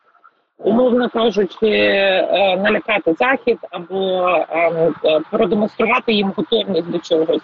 умовно 0.57 1.10
кажучи, 1.10 1.67
е, 1.67 2.57
налякати 2.57 3.13
захід 3.13 3.57
або 3.72 4.27
е, 4.29 4.91
е, 5.05 5.19
продемонструвати 5.31 6.13
їм 6.13 6.33
готовність 6.36 6.89
до 6.89 7.00
чогось. 7.00 7.41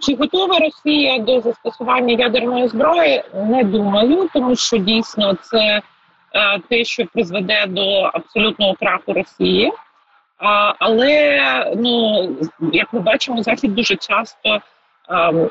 Чи 0.00 0.14
готова 0.14 0.58
Росія 0.58 1.18
до 1.18 1.40
застосування 1.40 2.14
ядерної 2.14 2.68
зброї? 2.68 3.22
Не 3.34 3.64
думаю, 3.64 4.28
тому 4.32 4.56
що 4.56 4.76
дійсно 4.76 5.34
це 5.34 5.80
те, 6.68 6.84
що 6.84 7.04
призведе 7.06 7.66
до 7.66 8.00
абсолютного 8.00 8.74
краху 8.74 9.12
Росії. 9.12 9.72
Але 10.78 11.38
ну 11.76 12.28
як 12.72 12.92
ми 12.92 13.00
бачимо, 13.00 13.42
захід 13.42 13.74
дуже 13.74 13.96
часто 13.96 14.60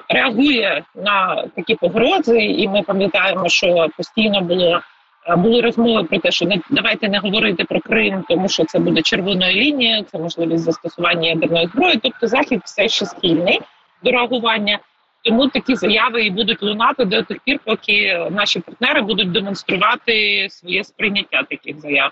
реагує 0.09 0.83
на 0.95 1.43
такі 1.55 1.75
погрози, 1.75 2.39
і 2.43 2.67
ми 2.67 2.81
пам'ятаємо, 2.81 3.49
що 3.49 3.87
постійно 3.97 4.41
було 4.41 4.81
були 5.27 5.61
розмови 5.61 6.03
про 6.03 6.19
те, 6.19 6.31
що 6.31 6.45
не 6.45 6.61
давайте 6.69 7.09
не 7.09 7.19
говорити 7.19 7.63
про 7.63 7.79
Крим, 7.79 8.23
тому 8.29 8.49
що 8.49 8.65
це 8.65 8.79
буде 8.79 9.01
червоною 9.01 9.55
лінією, 9.55 10.03
це 10.03 10.17
можливість 10.17 10.63
застосування 10.63 11.29
ядерної 11.29 11.67
зброї. 11.67 11.99
Тобто 12.03 12.27
захід 12.27 12.61
все 12.65 12.87
ще 12.87 13.05
схильний 13.05 13.59
до 14.03 14.11
реагування. 14.11 14.79
Тому 15.23 15.47
такі 15.47 15.75
заяви 15.75 16.25
і 16.25 16.29
будуть 16.29 16.63
лунати 16.63 17.05
до 17.05 17.21
тих 17.21 17.39
пір, 17.39 17.59
поки 17.65 18.27
наші 18.31 18.59
партнери 18.59 19.01
будуть 19.01 19.31
демонструвати 19.31 20.47
своє 20.49 20.83
сприйняття 20.83 21.43
таких 21.43 21.79
заяв. 21.79 22.11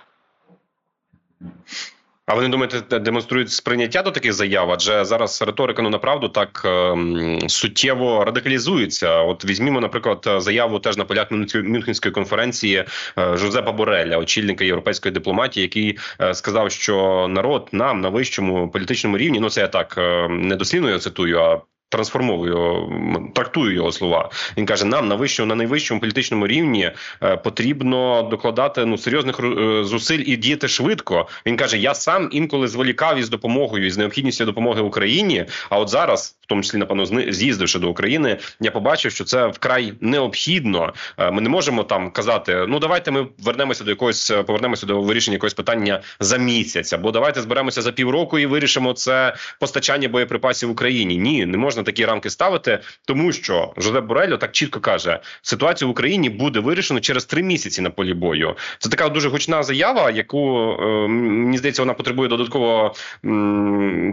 А 2.31 2.33
ви 2.33 2.41
не 2.41 2.49
думаєте, 2.49 2.99
демонструють 2.99 3.51
сприйняття 3.51 4.01
до 4.01 4.11
таких 4.11 4.33
заяв? 4.33 4.71
Адже 4.71 5.05
зараз 5.05 5.41
риторика 5.41 5.81
ну 5.81 5.89
направду 5.89 6.29
так 6.29 6.61
ем, 6.65 7.39
суттєво 7.47 8.25
радикалізується. 8.25 9.21
От 9.21 9.45
візьмімо, 9.45 9.81
наприклад, 9.81 10.29
заяву 10.37 10.79
теж 10.79 10.97
на 10.97 11.05
полях 11.05 11.27
Мюнхенської 11.53 12.11
конференції 12.11 12.85
е, 13.17 13.37
Жозепа 13.37 13.71
Бореля, 13.71 14.17
очільника 14.17 14.63
європейської 14.63 15.13
дипломатії, 15.13 15.61
який 15.61 15.97
е, 16.21 16.33
сказав, 16.33 16.71
що 16.71 17.27
народ 17.29 17.69
нам 17.71 18.01
на 18.01 18.09
вищому 18.09 18.69
політичному 18.69 19.17
рівні, 19.17 19.39
ну 19.39 19.49
це 19.49 19.61
я 19.61 19.67
так 19.67 19.95
е, 19.97 20.27
не 20.29 20.55
дослівно 20.55 20.89
я 20.89 20.99
цитую, 20.99 21.39
а 21.39 21.61
трансформовую, 21.91 22.89
трактую 23.35 23.73
його 23.73 23.91
слова. 23.91 24.29
Він 24.57 24.65
каже: 24.65 24.85
нам 24.85 25.07
на 25.07 25.15
вищому, 25.15 25.47
на 25.47 25.55
найвищому 25.55 26.01
політичному 26.01 26.47
рівні 26.47 26.91
е, 27.23 27.37
потрібно 27.37 28.27
докладати 28.31 28.85
ну 28.85 28.97
серйозних 28.97 29.39
е, 29.39 29.83
зусиль 29.83 30.23
і 30.25 30.37
діяти 30.37 30.67
швидко. 30.67 31.27
Він 31.45 31.57
каже: 31.57 31.77
Я 31.77 31.93
сам 31.93 32.29
інколи 32.31 32.67
зволікав 32.67 33.17
із 33.17 33.29
допомогою 33.29 33.85
із 33.85 33.97
необхідністю 33.97 34.45
допомоги 34.45 34.81
Україні. 34.81 35.45
А 35.69 35.79
от 35.79 35.89
зараз, 35.89 36.37
в 36.41 36.45
тому 36.45 36.61
числі, 36.61 36.77
напевно, 36.77 37.05
з'їздивши 37.31 37.79
до 37.79 37.89
України, 37.89 38.37
я 38.59 38.71
побачив, 38.71 39.11
що 39.11 39.23
це 39.23 39.47
вкрай 39.47 39.93
необхідно. 40.01 40.93
Е, 41.17 41.31
ми 41.31 41.41
не 41.41 41.49
можемо 41.49 41.83
там 41.83 42.11
казати: 42.11 42.65
ну 42.67 42.79
давайте 42.79 43.11
ми 43.11 43.27
вернемося 43.43 43.83
до 43.83 43.91
якогось, 43.91 44.33
повернемося 44.47 44.85
до 44.85 45.01
вирішення 45.01 45.35
якогось 45.35 45.53
питання 45.53 46.01
за 46.19 46.37
місяць, 46.37 46.93
або 46.93 47.11
давайте 47.11 47.41
зберемося 47.41 47.81
за 47.81 47.91
півроку 47.91 48.39
і 48.39 48.45
вирішимо 48.45 48.93
це 48.93 49.35
постачання 49.59 50.07
боєприпасів 50.07 50.69
в 50.69 50.71
Україні. 50.71 51.17
Ні, 51.17 51.45
не 51.45 51.57
можна 51.57 51.80
такі 51.83 52.05
рамки 52.05 52.29
ставити, 52.29 52.79
тому 53.05 53.31
що 53.31 53.73
Жозеп 53.77 54.05
Борельо 54.05 54.37
так 54.37 54.51
чітко 54.51 54.79
каже: 54.79 55.19
ситуація 55.41 55.87
в 55.87 55.91
Україні 55.91 56.29
буде 56.29 56.59
вирішена 56.59 56.99
через 56.99 57.25
три 57.25 57.43
місяці 57.43 57.81
на 57.81 57.89
полі 57.89 58.13
бою. 58.13 58.55
Це 58.79 58.89
така 58.89 59.09
дуже 59.09 59.29
гучна 59.29 59.63
заява, 59.63 60.11
яку 60.11 60.71
е, 60.71 61.07
мені 61.07 61.57
здається, 61.57 61.81
вона 61.81 61.93
потребує 61.93 62.29
додаткового 62.29 62.93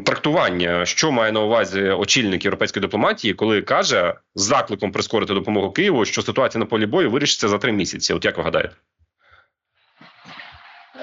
трактування, 0.04 0.87
що 0.87 1.12
має 1.12 1.32
на 1.32 1.40
увазі 1.40 1.82
очільник 1.82 2.44
європейської 2.44 2.80
дипломатії, 2.80 3.34
коли 3.34 3.62
каже 3.62 4.14
з 4.34 4.42
закликом 4.42 4.92
прискорити 4.92 5.34
допомогу 5.34 5.70
Києву, 5.70 6.04
що 6.04 6.22
ситуація 6.22 6.58
на 6.58 6.66
полі 6.66 6.87
бою 6.87 7.10
вирішиться 7.10 7.48
за 7.48 7.58
три 7.58 7.72
місяці. 7.72 8.14
От 8.14 8.25
як 8.25 8.37
ви 8.37 8.42
гадаєте? 8.42 8.75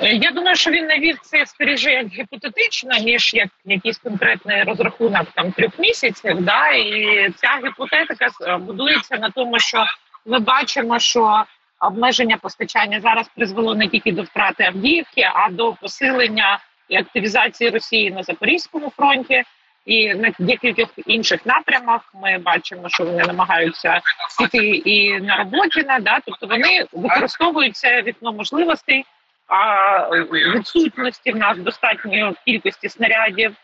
Я 0.01 0.31
думаю, 0.31 0.55
що 0.55 0.71
він 0.71 0.85
навів 0.85 1.19
це 1.21 1.45
скоріше 1.45 1.91
як 1.91 2.07
гіпотетично, 2.07 2.97
ніж 2.97 3.33
як 3.33 3.49
якийсь 3.65 3.97
конкретний 3.97 4.63
розрахунок 4.63 5.27
там 5.35 5.51
трьох 5.51 5.79
місяців. 5.79 6.41
Да? 6.41 6.69
І 6.69 7.29
ця 7.35 7.59
гіпотетика 7.65 8.27
е, 8.47 8.57
будується 8.57 9.17
на 9.17 9.29
тому, 9.29 9.59
що 9.59 9.85
ми 10.25 10.39
бачимо, 10.39 10.99
що 10.99 11.43
обмеження 11.79 12.37
постачання 12.37 13.01
зараз 13.01 13.29
призвело 13.35 13.75
не 13.75 13.87
тільки 13.87 14.11
до 14.11 14.21
втрати 14.21 14.63
Авдіївки, 14.63 15.29
а 15.33 15.49
до 15.49 15.73
посилення 15.73 16.59
і 16.89 16.95
активізації 16.95 17.69
Росії 17.69 18.11
на 18.11 18.23
Запорізькому 18.23 18.89
фронті. 18.97 19.43
І 19.85 20.13
на 20.13 20.31
декількох 20.39 20.89
інших 21.05 21.45
напрямах 21.45 22.01
ми 22.21 22.37
бачимо, 22.37 22.89
що 22.89 23.05
вони 23.05 23.23
намагаються 23.23 24.01
сіти 24.29 24.67
і 24.67 25.19
на 25.19 25.37
Роботіна, 25.37 25.99
да, 25.99 26.19
тобто 26.25 26.47
вони 26.47 26.85
використовують 26.93 27.75
це 27.75 28.01
вікно 28.01 28.33
можливостей 28.33 29.05
а 29.47 30.09
відсутності 30.55 31.31
в 31.31 31.35
нас 31.35 31.57
достатньої 31.57 32.33
кількості 32.45 32.89
снарядів 32.89 33.55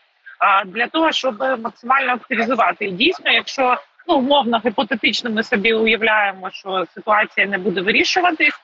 а 0.42 0.64
для 0.64 0.86
того, 0.86 1.12
щоб 1.12 1.38
максимально 1.58 2.12
активізувати. 2.12 2.84
І 2.84 2.90
дійсно, 2.90 3.30
якщо 3.30 3.76
ну 4.08 4.14
умовно 4.14 4.60
гіпотетично 4.64 5.30
ми 5.30 5.42
собі 5.42 5.72
уявляємо, 5.72 6.50
що 6.50 6.86
ситуація 6.94 7.46
не 7.46 7.58
буде 7.58 7.80
вирішуватись, 7.80 8.54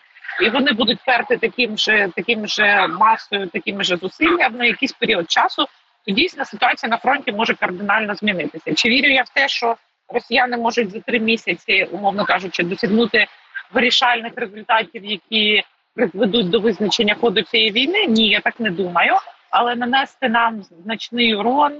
і 0.42 0.50
вони 0.50 0.72
будуть 0.72 0.98
перти 1.06 1.37
таким 1.37 1.78
же 1.78 2.10
таким 2.16 2.46
же 2.46 2.87
масою, 2.87 3.46
такими 3.46 3.84
же 3.84 3.96
зусиллями 3.96 4.58
на 4.58 4.64
якийсь 4.64 4.92
період 4.92 5.30
часу, 5.30 5.66
то 6.06 6.12
дійсно 6.12 6.44
ситуація 6.44 6.90
на 6.90 6.96
фронті 6.96 7.32
може 7.32 7.54
кардинально 7.54 8.14
змінитися. 8.14 8.75
Чи 8.75 8.88
вірю 8.88 9.08
я 9.08 9.22
в 9.22 9.28
те, 9.28 9.48
що 9.48 9.76
росіяни 10.08 10.56
можуть 10.56 10.90
за 10.90 11.00
три 11.00 11.20
місяці, 11.20 11.88
умовно 11.92 12.25
кажучи, 12.25 12.62
досягнути 12.62 13.26
вирішальних 13.72 14.32
результатів, 14.37 15.04
які 15.04 15.64
призведуть 15.99 16.50
до 16.50 16.61
визначення 16.61 17.14
ходу 17.14 17.43
цієї 17.43 17.71
війни. 17.71 18.07
Ні, 18.07 18.28
я 18.28 18.40
так 18.40 18.61
не 18.61 18.71
думаю. 18.71 19.12
Але 19.50 19.75
нанести 19.75 20.28
нам 20.28 20.62
значний 20.62 21.35
урон, 21.35 21.73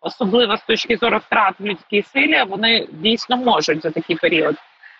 особливо 0.00 0.56
з 0.56 0.62
точки 0.62 0.96
зору 0.96 1.18
втрат 1.18 1.54
в 1.58 1.64
людській 1.64 2.02
силі, 2.02 2.42
вони 2.48 2.88
дійсно 2.92 3.36
можуть 3.36 3.82
за 3.82 3.90
такий 3.90 4.16
період. 4.16 4.56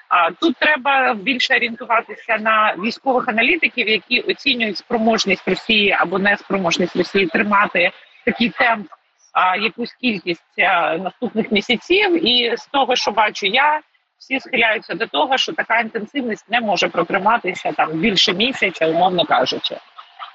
А 0.08 0.30
тут 0.30 0.56
треба 0.56 1.14
більше 1.14 1.56
орієнтуватися 1.56 2.38
на 2.38 2.74
військових 2.78 3.28
аналітиків, 3.28 3.88
які 3.88 4.20
оцінюють 4.20 4.78
спроможність 4.78 5.48
Росії 5.48 5.96
або 5.98 6.18
неспроможність 6.18 6.96
Росії 6.96 7.26
тримати 7.26 7.90
такий 8.24 8.48
темп, 8.48 8.86
а 9.32 9.56
якусь 9.56 9.92
кількість 9.92 10.58
а, 10.58 10.96
наступних 10.96 11.52
місяців. 11.52 12.26
І 12.28 12.56
з 12.56 12.66
того, 12.66 12.96
що 12.96 13.10
бачу 13.10 13.46
я 13.46 13.80
всі 14.18 14.40
схиляються 14.40 14.94
до 14.94 15.06
того, 15.06 15.38
що 15.38 15.52
така 15.52 15.80
інтенсивність 15.80 16.50
не 16.50 16.60
може 16.60 16.88
протриматися 16.88 17.72
там 17.72 17.90
більше 17.90 18.32
місяця, 18.32 18.86
умовно 18.86 19.24
кажучи. 19.24 19.76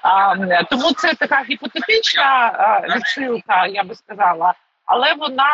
А, 0.02 0.34
Тому 0.64 0.92
це 0.92 1.14
така 1.14 1.44
гіпотетична 1.50 2.52
відсилка, 2.96 3.66
я 3.66 3.82
би 3.82 3.94
сказала, 3.94 4.54
але 4.86 5.14
вона 5.14 5.48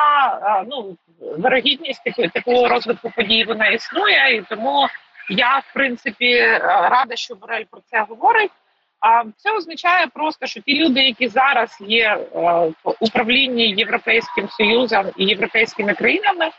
ну 0.70 0.96
вирогідність 1.38 2.04
такої 2.04 2.28
такого 2.28 2.68
розвитку 2.68 3.12
подій 3.16 3.44
вона 3.44 3.66
існує, 3.66 4.36
і 4.36 4.42
тому 4.42 4.88
я 5.30 5.58
в 5.58 5.74
принципі 5.74 6.58
рада, 6.62 7.16
що 7.16 7.34
Борель 7.34 7.64
про 7.70 7.80
це 7.90 8.06
говорить. 8.08 8.52
А 9.00 9.24
це 9.36 9.52
означає 9.52 10.06
просто, 10.06 10.46
що 10.46 10.60
ті 10.60 10.84
люди, 10.84 11.00
які 11.00 11.28
зараз 11.28 11.78
є 11.80 12.18
в 12.34 12.94
управлінні 13.00 13.68
Європейським 13.68 14.48
Союзом 14.48 15.06
і 15.16 15.24
європейськими 15.24 15.94
країнами, 15.94 16.50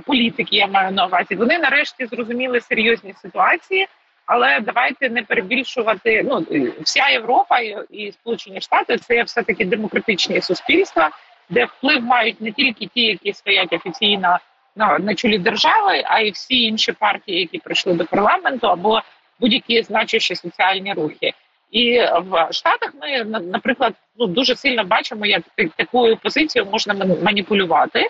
політики 0.00 0.56
я 0.56 0.66
маю 0.66 0.92
на 0.92 1.06
увазі, 1.06 1.34
вони 1.34 1.58
нарешті 1.58 2.06
зрозуміли 2.06 2.60
серйозні 2.60 3.14
ситуації. 3.22 3.86
Але 4.26 4.60
давайте 4.60 5.10
не 5.10 5.22
перебільшувати. 5.22 6.22
Ну 6.24 6.46
вся 6.80 7.08
Європа 7.08 7.60
і, 7.90 8.12
Сполучені 8.12 8.60
Штати 8.60 8.98
це 8.98 9.22
все 9.22 9.42
таки 9.42 9.64
демократичні 9.64 10.40
суспільства, 10.40 11.10
де 11.50 11.64
вплив 11.64 12.02
мають 12.02 12.40
не 12.40 12.52
тільки 12.52 12.86
ті, 12.86 13.00
які 13.00 13.32
стоять 13.32 13.72
офіційно 13.72 14.38
на, 14.76 14.98
на 14.98 15.14
чолі 15.14 15.38
держави, 15.38 16.02
а 16.06 16.20
й 16.20 16.30
всі 16.30 16.62
інші 16.62 16.92
партії, 16.92 17.40
які 17.40 17.58
прийшли 17.58 17.94
до 17.94 18.04
парламенту, 18.04 18.66
або 18.66 19.02
будь-які 19.40 19.82
значущі 19.82 20.34
соціальні 20.34 20.92
рухи. 20.92 21.32
І 21.70 22.00
в 22.00 22.48
Штатах 22.50 22.92
ми 23.02 23.24
наприклад 23.40 23.94
ну 24.18 24.26
дуже 24.26 24.56
сильно 24.56 24.84
бачимо, 24.84 25.26
як 25.26 25.42
такою 25.76 26.16
позицією 26.16 26.70
можна 26.70 27.16
маніпулювати. 27.22 28.08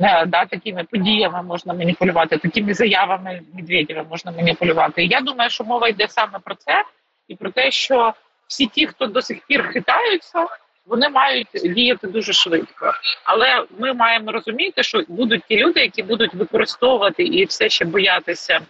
Да, 0.26 0.44
такими 0.44 0.84
подіями 0.84 1.42
можна 1.42 1.74
маніпулювати, 1.74 2.38
такими 2.38 2.74
заявами 2.74 3.40
Медведєва 3.54 4.04
можна 4.10 4.32
маніпулювати. 4.32 5.04
І 5.04 5.08
я 5.08 5.20
думаю, 5.20 5.50
що 5.50 5.64
мова 5.64 5.88
йде 5.88 6.08
саме 6.08 6.38
про 6.44 6.54
це 6.54 6.84
і 7.28 7.34
про 7.34 7.50
те, 7.50 7.70
що 7.70 8.14
всі 8.48 8.66
ті, 8.66 8.86
хто 8.86 9.06
до 9.06 9.22
сих 9.22 9.38
пір 9.46 9.68
хитаються, 9.72 10.46
вони 10.86 11.08
мають 11.08 11.48
діяти 11.64 12.06
дуже 12.06 12.32
швидко. 12.32 12.92
Але 13.24 13.64
ми 13.78 13.92
маємо 13.92 14.32
розуміти, 14.32 14.82
що 14.82 15.02
будуть 15.08 15.42
ті 15.48 15.56
люди, 15.56 15.80
які 15.80 16.02
будуть 16.02 16.34
використовувати 16.34 17.22
і 17.22 17.44
все 17.44 17.68
ще 17.68 17.84
боятися 17.84 18.60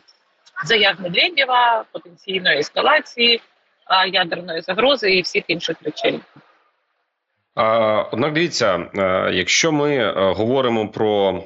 заяв 0.65 0.95
Медведєва, 1.01 1.85
потенційної 1.93 2.59
ескалації, 2.59 3.41
ядерної 4.13 4.61
загрози 4.61 5.11
і 5.15 5.23
всіх 5.23 5.45
інших 5.47 5.77
речей. 5.85 6.21
Однак 7.55 8.33
дивіться, 8.33 8.87
е, 8.95 9.31
якщо 9.35 9.73
ми 9.73 9.97
е, 9.97 10.13
говоримо 10.17 10.89
про 10.89 11.43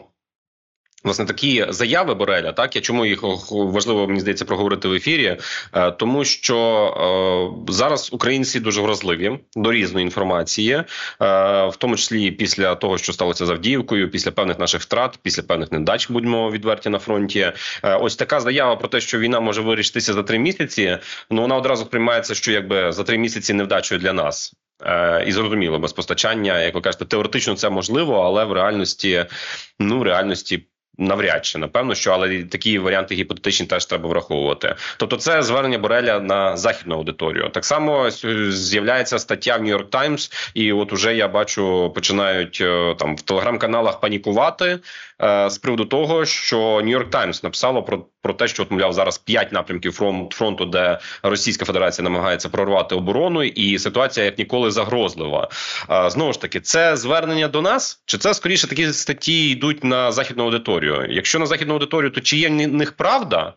власне 1.04 1.24
такі 1.24 1.66
заяви 1.68 2.14
Бореля, 2.14 2.52
так 2.52 2.76
я 2.76 2.82
чому 2.82 3.06
їх 3.06 3.22
важливо 3.50 4.06
мені 4.06 4.20
здається 4.20 4.44
проговорити 4.44 4.88
в 4.88 4.92
ефірі, 4.92 5.36
е, 5.74 5.90
тому 5.90 6.24
що 6.24 7.64
зараз 7.68 8.12
українці 8.12 8.60
дуже 8.60 8.80
вразливі 8.80 9.38
до 9.56 9.72
різної 9.72 10.04
інформації, 10.04 10.82
в 11.20 11.72
тому 11.78 11.96
числі 11.96 12.30
після 12.30 12.74
того, 12.74 12.98
що 12.98 13.12
сталося 13.12 13.46
з 13.46 13.50
Авдіївкою, 13.50 14.10
після 14.10 14.30
певних 14.30 14.58
наших 14.58 14.80
втрат, 14.80 15.18
після 15.22 15.42
певних 15.42 15.72
недач, 15.72 16.10
будьмо 16.10 16.50
відверті 16.50 16.88
на 16.88 16.98
фронті. 16.98 17.52
Ось 17.82 18.16
така 18.16 18.40
заява 18.40 18.76
про 18.76 18.88
те, 18.88 19.00
що 19.00 19.18
війна 19.18 19.40
може 19.40 19.60
вирішитися 19.60 20.12
за 20.12 20.22
три 20.22 20.38
місяці. 20.38 20.98
Ну 21.30 21.42
вона 21.42 21.56
одразу 21.56 21.84
сприймається, 21.84 22.34
що 22.34 22.52
якби 22.52 22.92
за 22.92 23.04
три 23.04 23.18
місяці 23.18 23.54
невдачою 23.54 24.00
для 24.00 24.12
нас. 24.12 24.54
Е, 24.82 25.24
і 25.26 25.32
зрозуміло, 25.32 25.78
без 25.78 25.92
постачання, 25.92 26.60
як 26.60 26.74
ви 26.74 26.80
кажете, 26.80 27.04
теоретично 27.04 27.54
це 27.54 27.70
можливо, 27.70 28.20
але 28.20 28.44
в 28.44 28.52
реальності, 28.52 29.26
ну 29.78 29.98
в 29.98 30.02
реальності 30.02 30.68
Навряд 30.98 31.44
чи 31.44 31.58
напевно, 31.58 31.94
що 31.94 32.12
але 32.12 32.42
такі 32.42 32.78
варіанти 32.78 33.14
гіпотетичні 33.14 33.66
теж 33.66 33.86
треба 33.86 34.08
враховувати. 34.08 34.74
Тобто, 34.96 35.16
це 35.16 35.42
звернення 35.42 35.78
Бореля 35.78 36.20
на 36.20 36.56
західну 36.56 36.94
аудиторію. 36.94 37.48
Так 37.48 37.64
само 37.64 38.10
з'являється 38.50 39.18
стаття 39.18 39.56
в 39.56 39.62
Нью-Йорк 39.62 39.90
Таймс, 39.90 40.32
і 40.54 40.72
от 40.72 40.92
уже 40.92 41.16
я 41.16 41.28
бачу, 41.28 41.92
починають 41.94 42.58
е, 42.60 42.94
там 42.98 43.16
в 43.16 43.22
телеграм-каналах 43.22 44.00
панікувати 44.00 44.78
е, 45.22 45.50
з 45.50 45.58
приводу 45.58 45.84
того, 45.84 46.24
що 46.24 46.58
Нью-Йорк 46.58 47.10
Таймс 47.10 47.42
написало 47.42 47.82
про 47.82 48.06
про 48.24 48.34
те, 48.34 48.48
що 48.48 48.62
от, 48.62 48.70
мовляв 48.70 48.92
зараз 48.92 49.18
п'ять 49.18 49.52
напрямків 49.52 49.92
фронту, 50.30 50.64
де 50.64 50.98
Російська 51.22 51.64
Федерація 51.64 52.02
намагається 52.04 52.48
прорвати 52.48 52.94
оборону, 52.94 53.42
і 53.42 53.78
ситуація 53.78 54.26
як 54.26 54.38
ніколи 54.38 54.70
загрозлива. 54.70 55.48
Е, 55.90 56.10
знову 56.10 56.32
ж 56.32 56.40
таки, 56.40 56.60
це 56.60 56.96
звернення 56.96 57.48
до 57.48 57.62
нас, 57.62 58.02
чи 58.06 58.18
це 58.18 58.34
скоріше 58.34 58.66
такі 58.66 58.92
статті 58.92 59.50
йдуть 59.50 59.84
на 59.84 60.12
західну 60.12 60.44
аудиторію? 60.44 60.83
Аудиторію. 60.90 61.16
Якщо 61.16 61.38
на 61.38 61.46
західну 61.46 61.74
аудиторію, 61.74 62.10
то 62.10 62.20
чи 62.20 62.36
є 62.36 62.48
в 62.48 62.52
них 62.52 62.92
правда? 62.92 63.52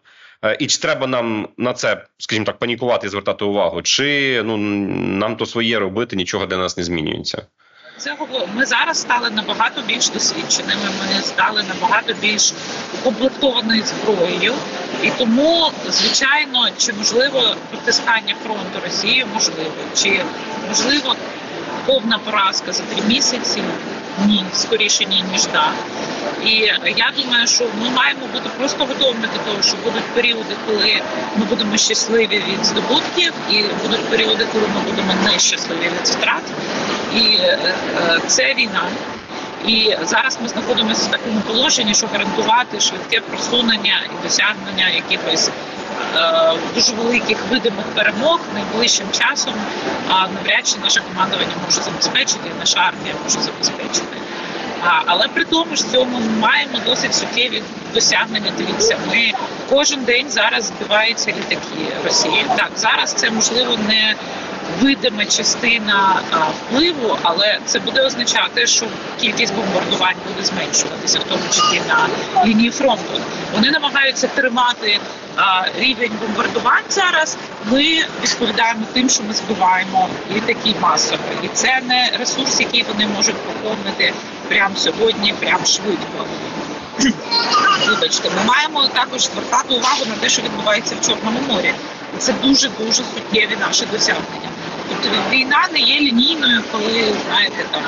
Е, 0.45 0.57
і 0.59 0.67
чи 0.67 0.77
треба 0.77 1.07
нам 1.07 1.47
на 1.57 1.73
це, 1.73 2.05
скажімо 2.17 2.45
так, 2.45 2.57
панікувати 2.57 3.07
і 3.07 3.09
звертати 3.09 3.45
увагу, 3.45 3.81
чи 3.81 4.41
ну 4.45 4.57
нам 4.57 5.35
то 5.35 5.45
своє 5.45 5.79
робити, 5.79 6.15
нічого 6.15 6.45
для 6.45 6.57
нас 6.57 6.77
не 6.77 6.83
змінюється? 6.83 7.41
Це 7.97 8.17
ми 8.55 8.65
зараз 8.65 9.01
стали 9.01 9.29
набагато 9.29 9.81
більш 9.81 10.09
досвідченими. 10.09 10.81
Ми 10.99 11.21
стали 11.21 11.63
набагато 11.63 12.13
більш 12.13 12.53
укомплектованою 12.99 13.83
зброєю, 13.83 14.53
і 15.03 15.11
тому, 15.17 15.71
звичайно, 15.87 16.69
чи 16.77 16.93
можливо 16.93 17.55
протискання 17.71 18.35
фронту 18.43 18.79
Росії 18.83 19.25
можливо, 19.33 19.71
чи 19.95 20.21
можливо 20.67 21.15
повна 21.85 22.19
поразка 22.19 22.73
за 22.73 22.83
три 22.83 23.01
місяці? 23.07 23.61
Ні, 24.25 24.45
скоріше 24.53 25.05
ні 25.05 25.23
ніж 25.31 25.41
так. 25.41 25.73
І 26.45 26.51
я 26.95 27.11
думаю, 27.17 27.47
що 27.47 27.63
ми 27.81 27.89
маємо 27.89 28.21
бути 28.33 28.49
просто 28.57 28.85
готовими 28.85 29.27
до 29.33 29.51
того, 29.51 29.61
що 29.61 29.77
будуть 29.83 30.03
періоди, 30.03 30.55
коли 30.67 31.01
ми 31.35 31.45
будемо 31.45 31.77
щасливі 31.77 32.43
від 32.47 32.65
здобутків, 32.65 33.33
і 33.51 33.63
будуть 33.83 34.09
періоди, 34.09 34.47
коли 34.53 34.67
ми 34.67 34.81
будемо 34.81 35.13
нещасливі 35.23 35.85
від 35.85 36.07
втрат. 36.07 36.43
І 37.15 37.37
е, 37.39 37.59
е, 37.97 38.19
це 38.27 38.53
війна. 38.53 38.83
І 39.67 39.95
зараз 40.03 40.37
ми 40.41 40.47
знаходимося 40.49 41.07
в 41.07 41.11
такому 41.11 41.41
положенні, 41.41 41.93
що 41.93 42.07
гарантувати 42.07 42.79
швидке 42.79 43.21
просунення 43.21 44.01
і 44.05 44.23
досягнення 44.23 44.89
якихось 44.89 45.49
дуже 46.75 46.93
великих 46.93 47.37
видимих 47.49 47.85
перемог 47.95 48.39
найближчим 48.53 49.07
часом. 49.11 49.53
А 50.09 50.27
навряд 50.27 50.67
чи 50.67 50.77
наше 50.77 51.01
командування 51.01 51.53
може 51.65 51.81
забезпечити, 51.81 52.49
наша 52.59 52.79
армія 52.79 53.15
може 53.23 53.39
забезпечити. 53.39 54.17
А, 54.83 55.01
але 55.05 55.27
при 55.27 55.45
тому 55.45 55.75
ж 55.75 55.91
цьому 55.91 56.19
ми 56.19 56.39
маємо 56.39 56.79
досить 56.85 57.15
суттєві 57.15 57.63
досягнення. 57.93 58.51
Дивіться, 58.57 58.97
ми 59.07 59.31
кожен 59.69 60.03
день 60.03 60.29
зараз 60.29 60.65
збиваються 60.65 61.31
літаки 61.31 61.95
Росії. 62.05 62.45
Так 62.57 62.71
зараз 62.75 63.13
це 63.13 63.31
можливо 63.31 63.77
не 63.87 64.15
видима 64.81 65.25
частина 65.25 66.21
впливу, 66.57 67.17
але 67.23 67.59
це 67.65 67.79
буде 67.79 68.01
означати, 68.01 68.67
що 68.67 68.85
кількість 69.21 69.55
бомбардувань 69.55 70.15
буде 70.27 70.45
зменшуватися, 70.45 71.19
в 71.19 71.23
тому 71.23 71.43
числі 71.49 71.81
на 71.87 72.07
лінії 72.45 72.71
фронту. 72.71 73.21
Вони 73.53 73.71
намагаються 73.71 74.27
тримати 74.27 74.99
рівень 75.79 76.11
бомбардувань 76.21 76.83
зараз. 76.89 77.37
Ми 77.71 78.05
відповідаємо 78.23 78.85
тим, 78.93 79.09
що 79.09 79.23
ми 79.23 79.33
збиваємо 79.33 80.09
літаки 80.35 80.75
масово, 80.81 81.23
і 81.43 81.47
це 81.47 81.81
не 81.87 82.11
ресурс, 82.19 82.59
який 82.59 82.83
вони 82.83 83.07
можуть 83.07 83.35
поповнити 83.35 84.13
прямо 84.49 84.75
сьогодні, 84.75 85.33
прямо 85.39 85.65
швидко. 85.65 86.25
Вибачте, 87.87 88.29
ми 88.29 88.43
маємо 88.45 88.87
також 88.87 89.21
звертати 89.21 89.73
увагу 89.73 90.05
на 90.09 90.15
те, 90.15 90.29
що 90.29 90.41
відбувається 90.41 90.95
в 91.01 91.07
Чорному 91.07 91.39
морі. 91.49 91.73
Це 92.17 92.33
дуже 92.33 92.69
дуже 92.69 93.03
суттєві 93.03 93.57
наші 93.59 93.85
досягнення. 93.85 94.49
Війна 95.31 95.67
не 95.73 95.79
є 95.79 95.99
лінійною, 95.99 96.63
коли 96.71 97.13
знаєте 97.25 97.65
там 97.71 97.81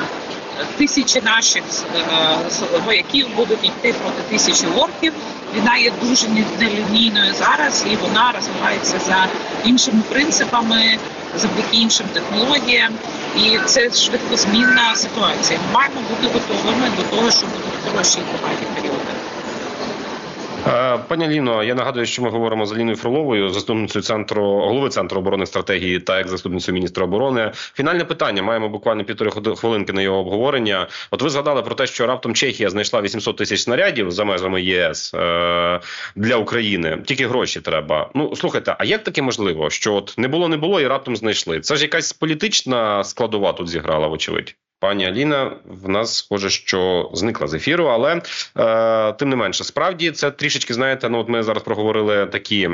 тисячі 0.78 1.20
наших 1.20 1.62
е, 1.94 2.80
вояків 2.84 3.26
будуть 3.36 3.64
йти 3.64 3.92
проти 4.02 4.22
тисячі 4.30 4.66
орків. 4.66 5.12
Війна 5.54 5.76
є 5.76 5.92
дуже 6.02 6.26
нелінійною 6.60 7.34
зараз, 7.34 7.84
і 7.92 7.96
вона 7.96 8.32
розвивається 8.32 8.98
за 8.98 9.26
іншими 9.64 10.02
принципами, 10.08 10.98
завдяки 11.36 11.76
іншим 11.76 12.06
технологіям. 12.12 12.92
І 13.36 13.58
це 13.66 13.90
швидкозмінна 13.90 14.94
ситуація. 14.94 15.58
Ми 15.66 15.74
маємо 15.74 16.00
бути 16.00 16.38
готовими 16.38 16.90
до 16.96 17.16
того, 17.16 17.30
що 17.30 17.46
будуть 17.46 17.92
хороші 17.92 18.18
і. 18.18 18.89
Е, 20.68 20.98
пані 21.08 21.28
Ліно, 21.28 21.64
я 21.64 21.74
нагадую, 21.74 22.06
що 22.06 22.22
ми 22.22 22.30
говоримо 22.30 22.66
з 22.66 22.72
Аліною 22.72 22.96
Фроловою, 22.96 23.50
заступницею 23.50 24.02
центру 24.02 24.42
голови 24.44 24.88
центру 24.88 25.18
оборонних 25.18 25.48
стратегії 25.48 26.00
та 26.00 26.18
як 26.18 26.28
заступницею 26.28 26.74
міністра 26.74 27.04
оборони. 27.04 27.52
Фінальне 27.54 28.04
питання 28.04 28.42
маємо 28.42 28.68
буквально 28.68 29.04
півтори 29.04 29.30
хвилинки 29.30 29.92
на 29.92 30.02
його 30.02 30.18
обговорення. 30.18 30.86
От 31.10 31.22
ви 31.22 31.30
згадали 31.30 31.62
про 31.62 31.74
те, 31.74 31.86
що 31.86 32.06
раптом 32.06 32.34
Чехія 32.34 32.70
знайшла 32.70 33.00
800 33.00 33.36
тисяч 33.36 33.60
снарядів 33.60 34.10
за 34.10 34.24
межами 34.24 34.62
ЄС 34.62 35.14
е, 35.14 35.80
для 36.16 36.36
України. 36.36 36.98
Тільки 37.06 37.26
гроші 37.26 37.60
треба. 37.60 38.10
Ну 38.14 38.36
слухайте, 38.36 38.76
а 38.78 38.84
як 38.84 39.04
таке 39.04 39.22
можливо, 39.22 39.70
що 39.70 39.94
от 39.94 40.14
не 40.18 40.28
було, 40.28 40.48
не 40.48 40.56
було 40.56 40.80
і 40.80 40.86
раптом 40.86 41.16
знайшли? 41.16 41.60
Це 41.60 41.76
ж 41.76 41.82
якась 41.82 42.12
політична 42.12 43.04
складова 43.04 43.52
тут 43.52 43.68
зіграла, 43.68 44.06
вочевидь. 44.06 44.56
Пані 44.80 45.06
Аліна 45.06 45.56
в 45.64 45.88
нас 45.88 46.16
схоже, 46.16 46.50
що 46.50 47.10
зникла 47.14 47.46
з 47.46 47.54
ефіру, 47.54 47.84
але 47.84 48.22
е, 48.58 49.12
тим 49.12 49.28
не 49.28 49.36
менше, 49.36 49.64
справді 49.64 50.10
це 50.10 50.30
трішечки 50.30 50.74
знаєте. 50.74 51.08
Ну 51.08 51.18
от 51.18 51.28
ми 51.28 51.42
зараз 51.42 51.62
проговорили 51.62 52.26
такі 52.26 52.70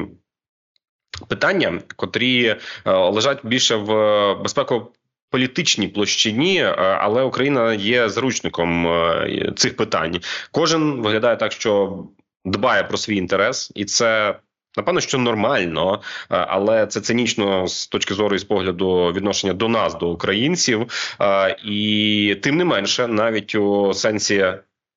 питання, 1.29 1.81
котрі 1.97 2.47
е, 2.47 2.59
лежать 2.93 3.39
більше 3.43 3.77
в 3.77 3.93
безпеково 4.35 4.93
політичній 5.31 5.89
площині, 5.89 6.63
е, 6.63 6.75
але 6.79 7.23
Україна 7.23 7.75
є 7.75 8.09
заручником 8.09 8.89
е, 8.89 9.53
цих 9.57 9.77
питань. 9.77 10.21
Кожен 10.51 11.03
виглядає 11.03 11.37
так, 11.37 11.53
що 11.53 11.99
дбає 12.45 12.85
про 12.85 12.97
свій 12.97 13.17
інтерес, 13.17 13.73
і 13.75 13.85
це. 13.85 14.39
Напевно, 14.77 15.01
що 15.01 15.19
нормально, 15.19 16.03
е, 16.31 16.47
але 16.49 16.87
це 16.87 17.01
цинічно 17.01 17.69
з 17.69 17.87
точки 17.87 18.15
зору 18.15 18.37
і 18.37 18.39
з 18.39 18.45
погляду 18.45 19.13
відношення 19.13 19.53
до 19.53 19.69
нас, 19.69 19.95
до 19.95 20.09
українців, 20.09 20.87
Е, 21.21 21.57
і 21.65 22.37
тим 22.43 22.57
не 22.57 22.65
менше, 22.65 23.07
навіть 23.07 23.55
у 23.55 23.95
сенсі 23.95 24.45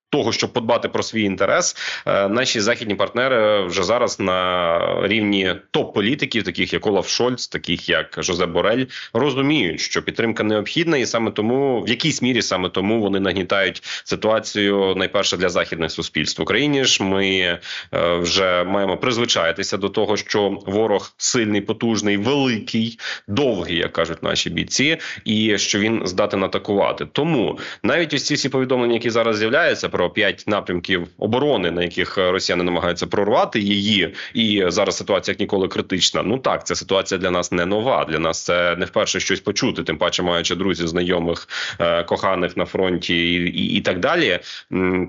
того, 0.10 0.32
щоб 0.32 0.54
подбати 0.54 0.88
про 0.88 1.04
свій 1.04 1.24
інтерес, 1.24 1.76
е, 2.06 2.28
наші 2.28 2.60
західні 2.60 2.96
партнери 2.96 3.66
вже 3.66 3.84
зараз 3.84 4.20
на 4.20 4.80
рівні 5.08 5.56
топ-політиків, 5.72 6.44
таких 6.44 6.74
як 6.74 6.88
Олаф 6.88 7.10
Шольц, 7.10 7.48
таких 7.48 7.90
як 7.90 8.16
Жозеп 8.18 8.50
Борель, 8.50 8.86
розуміють, 9.14 9.80
що 9.80 10.02
підтримка 10.02 10.44
необхідна, 10.44 10.98
і 10.98 11.06
саме 11.06 11.32
тому 11.32 11.82
в 11.82 11.90
якійсь 11.90 12.22
мірі 12.22 12.42
саме 12.42 12.70
тому 12.70 13.02
вони 13.02 13.20
нагнітають 13.20 13.84
ситуацію 14.04 14.94
найперше 14.98 15.38
для 15.38 15.50
західних 15.50 15.92
суспільств 15.92 16.42
в 16.42 16.44
Україні. 16.44 16.84
ж 16.86 17.04
ми 17.04 17.28
е, 17.38 17.60
вже 17.94 18.64
маємо 18.64 18.98
призвичаїтися 18.98 19.78
до 19.78 19.90
того, 19.90 20.18
що 20.18 20.50
ворог 20.66 21.12
сильний, 21.18 21.62
потужний, 21.62 22.18
великий, 22.18 23.00
довгий, 23.28 23.78
як 23.78 23.94
кажуть 23.94 24.24
наші 24.24 24.50
бійці, 24.50 24.98
і 25.26 25.58
що 25.58 25.80
він 25.80 26.02
здатен 26.06 26.44
атакувати. 26.44 27.06
Тому 27.06 27.60
навіть 27.84 28.14
ось 28.14 28.26
ці 28.26 28.34
всі 28.34 28.50
повідомлення, 28.50 28.94
які 28.94 29.10
зараз 29.10 29.38
з'являються 29.38 29.90
про 30.00 30.10
п'ять 30.10 30.44
напрямків 30.48 31.08
оборони, 31.18 31.72
на 31.72 31.84
яких 31.84 32.18
е, 32.18 32.32
росіяни 32.32 32.64
намагаються 32.64 33.08
прорвати 33.08 33.60
її, 33.60 34.14
і 34.34 34.64
зараз 34.68 34.98
ситуація 34.98 35.34
як 35.34 35.40
ніколи 35.40 35.68
критична. 35.68 36.24
Ну 36.24 36.38
так, 36.38 36.68
ця 36.68 36.76
ситуація 36.76 37.18
для 37.18 37.32
нас 37.32 37.52
не 37.52 37.66
нова. 37.66 38.06
Для 38.06 38.20
нас 38.20 38.46
це 38.46 38.76
не 38.76 38.86
вперше 38.86 39.20
щось 39.20 39.40
почути, 39.40 39.84
тим 39.84 39.98
паче 39.98 40.24
маючи 40.24 40.56
друзів, 40.56 40.88
знайомих, 40.88 41.48
е, 41.80 42.04
коханих 42.04 42.58
на 42.58 42.66
фронті 42.66 43.34
і, 43.34 43.48
і, 43.48 43.78
і 43.78 43.82
так 43.82 44.00
далі. 44.00 44.40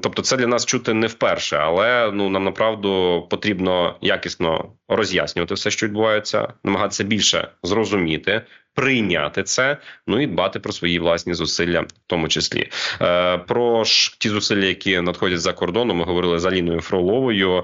Тобто, 0.03 0.23
це 0.23 0.37
для 0.37 0.47
нас 0.47 0.67
чути 0.67 0.95
не 0.95 1.07
вперше, 1.07 1.57
але 1.57 2.11
ну 2.13 2.29
нам 2.29 2.45
направду 2.45 3.27
потрібно 3.31 3.97
якісно 4.01 4.73
роз'яснювати 4.89 5.55
все, 5.55 5.71
що 5.71 5.87
відбувається, 5.87 6.53
намагатися 6.65 7.05
більше 7.05 7.49
зрозуміти. 7.63 8.43
Прийняти 8.75 9.43
це, 9.43 9.77
ну 10.07 10.21
і 10.23 10.27
дбати 10.27 10.61
про 10.61 10.73
свої 10.73 10.99
власні 10.99 11.35
зусилля, 11.35 11.81
в 11.81 11.87
тому 12.07 12.29
числі 12.29 12.71
е, 13.01 13.39
про 13.39 13.85
ж 13.85 14.17
ті 14.19 14.29
зусилля, 14.29 14.65
які 14.65 15.01
надходять 15.01 15.41
за 15.41 15.53
кордоном. 15.53 15.97
Ми 15.97 16.05
говорили 16.05 16.39
з 16.39 16.45
Аліною 16.45 16.81
Фроловою, 16.81 17.59
е, 17.59 17.63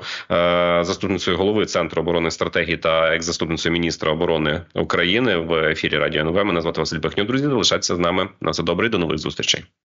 заступницею 0.85 1.37
голови 1.37 1.67
центру 1.67 2.03
оборони 2.03 2.31
стратегії 2.31 2.77
та 2.77 3.15
екс-заступницею 3.15 3.73
міністра 3.73 4.13
оборони 4.13 4.63
України 4.75 5.37
в 5.37 5.55
ефірі 5.55 5.99
Радіо 5.99 6.21
НВ. 6.21 6.45
Мене 6.45 6.61
звати 6.61 6.81
Василь 6.81 6.99
Пехню. 6.99 7.25
Друзі, 7.25 7.45
залишайтеся 7.45 7.97
з 7.97 7.99
нами. 7.99 8.29
На 8.41 8.51
все 8.51 8.63
добре. 8.63 8.89
До 8.89 8.99
нових 8.99 9.19
зустрічей. 9.19 9.65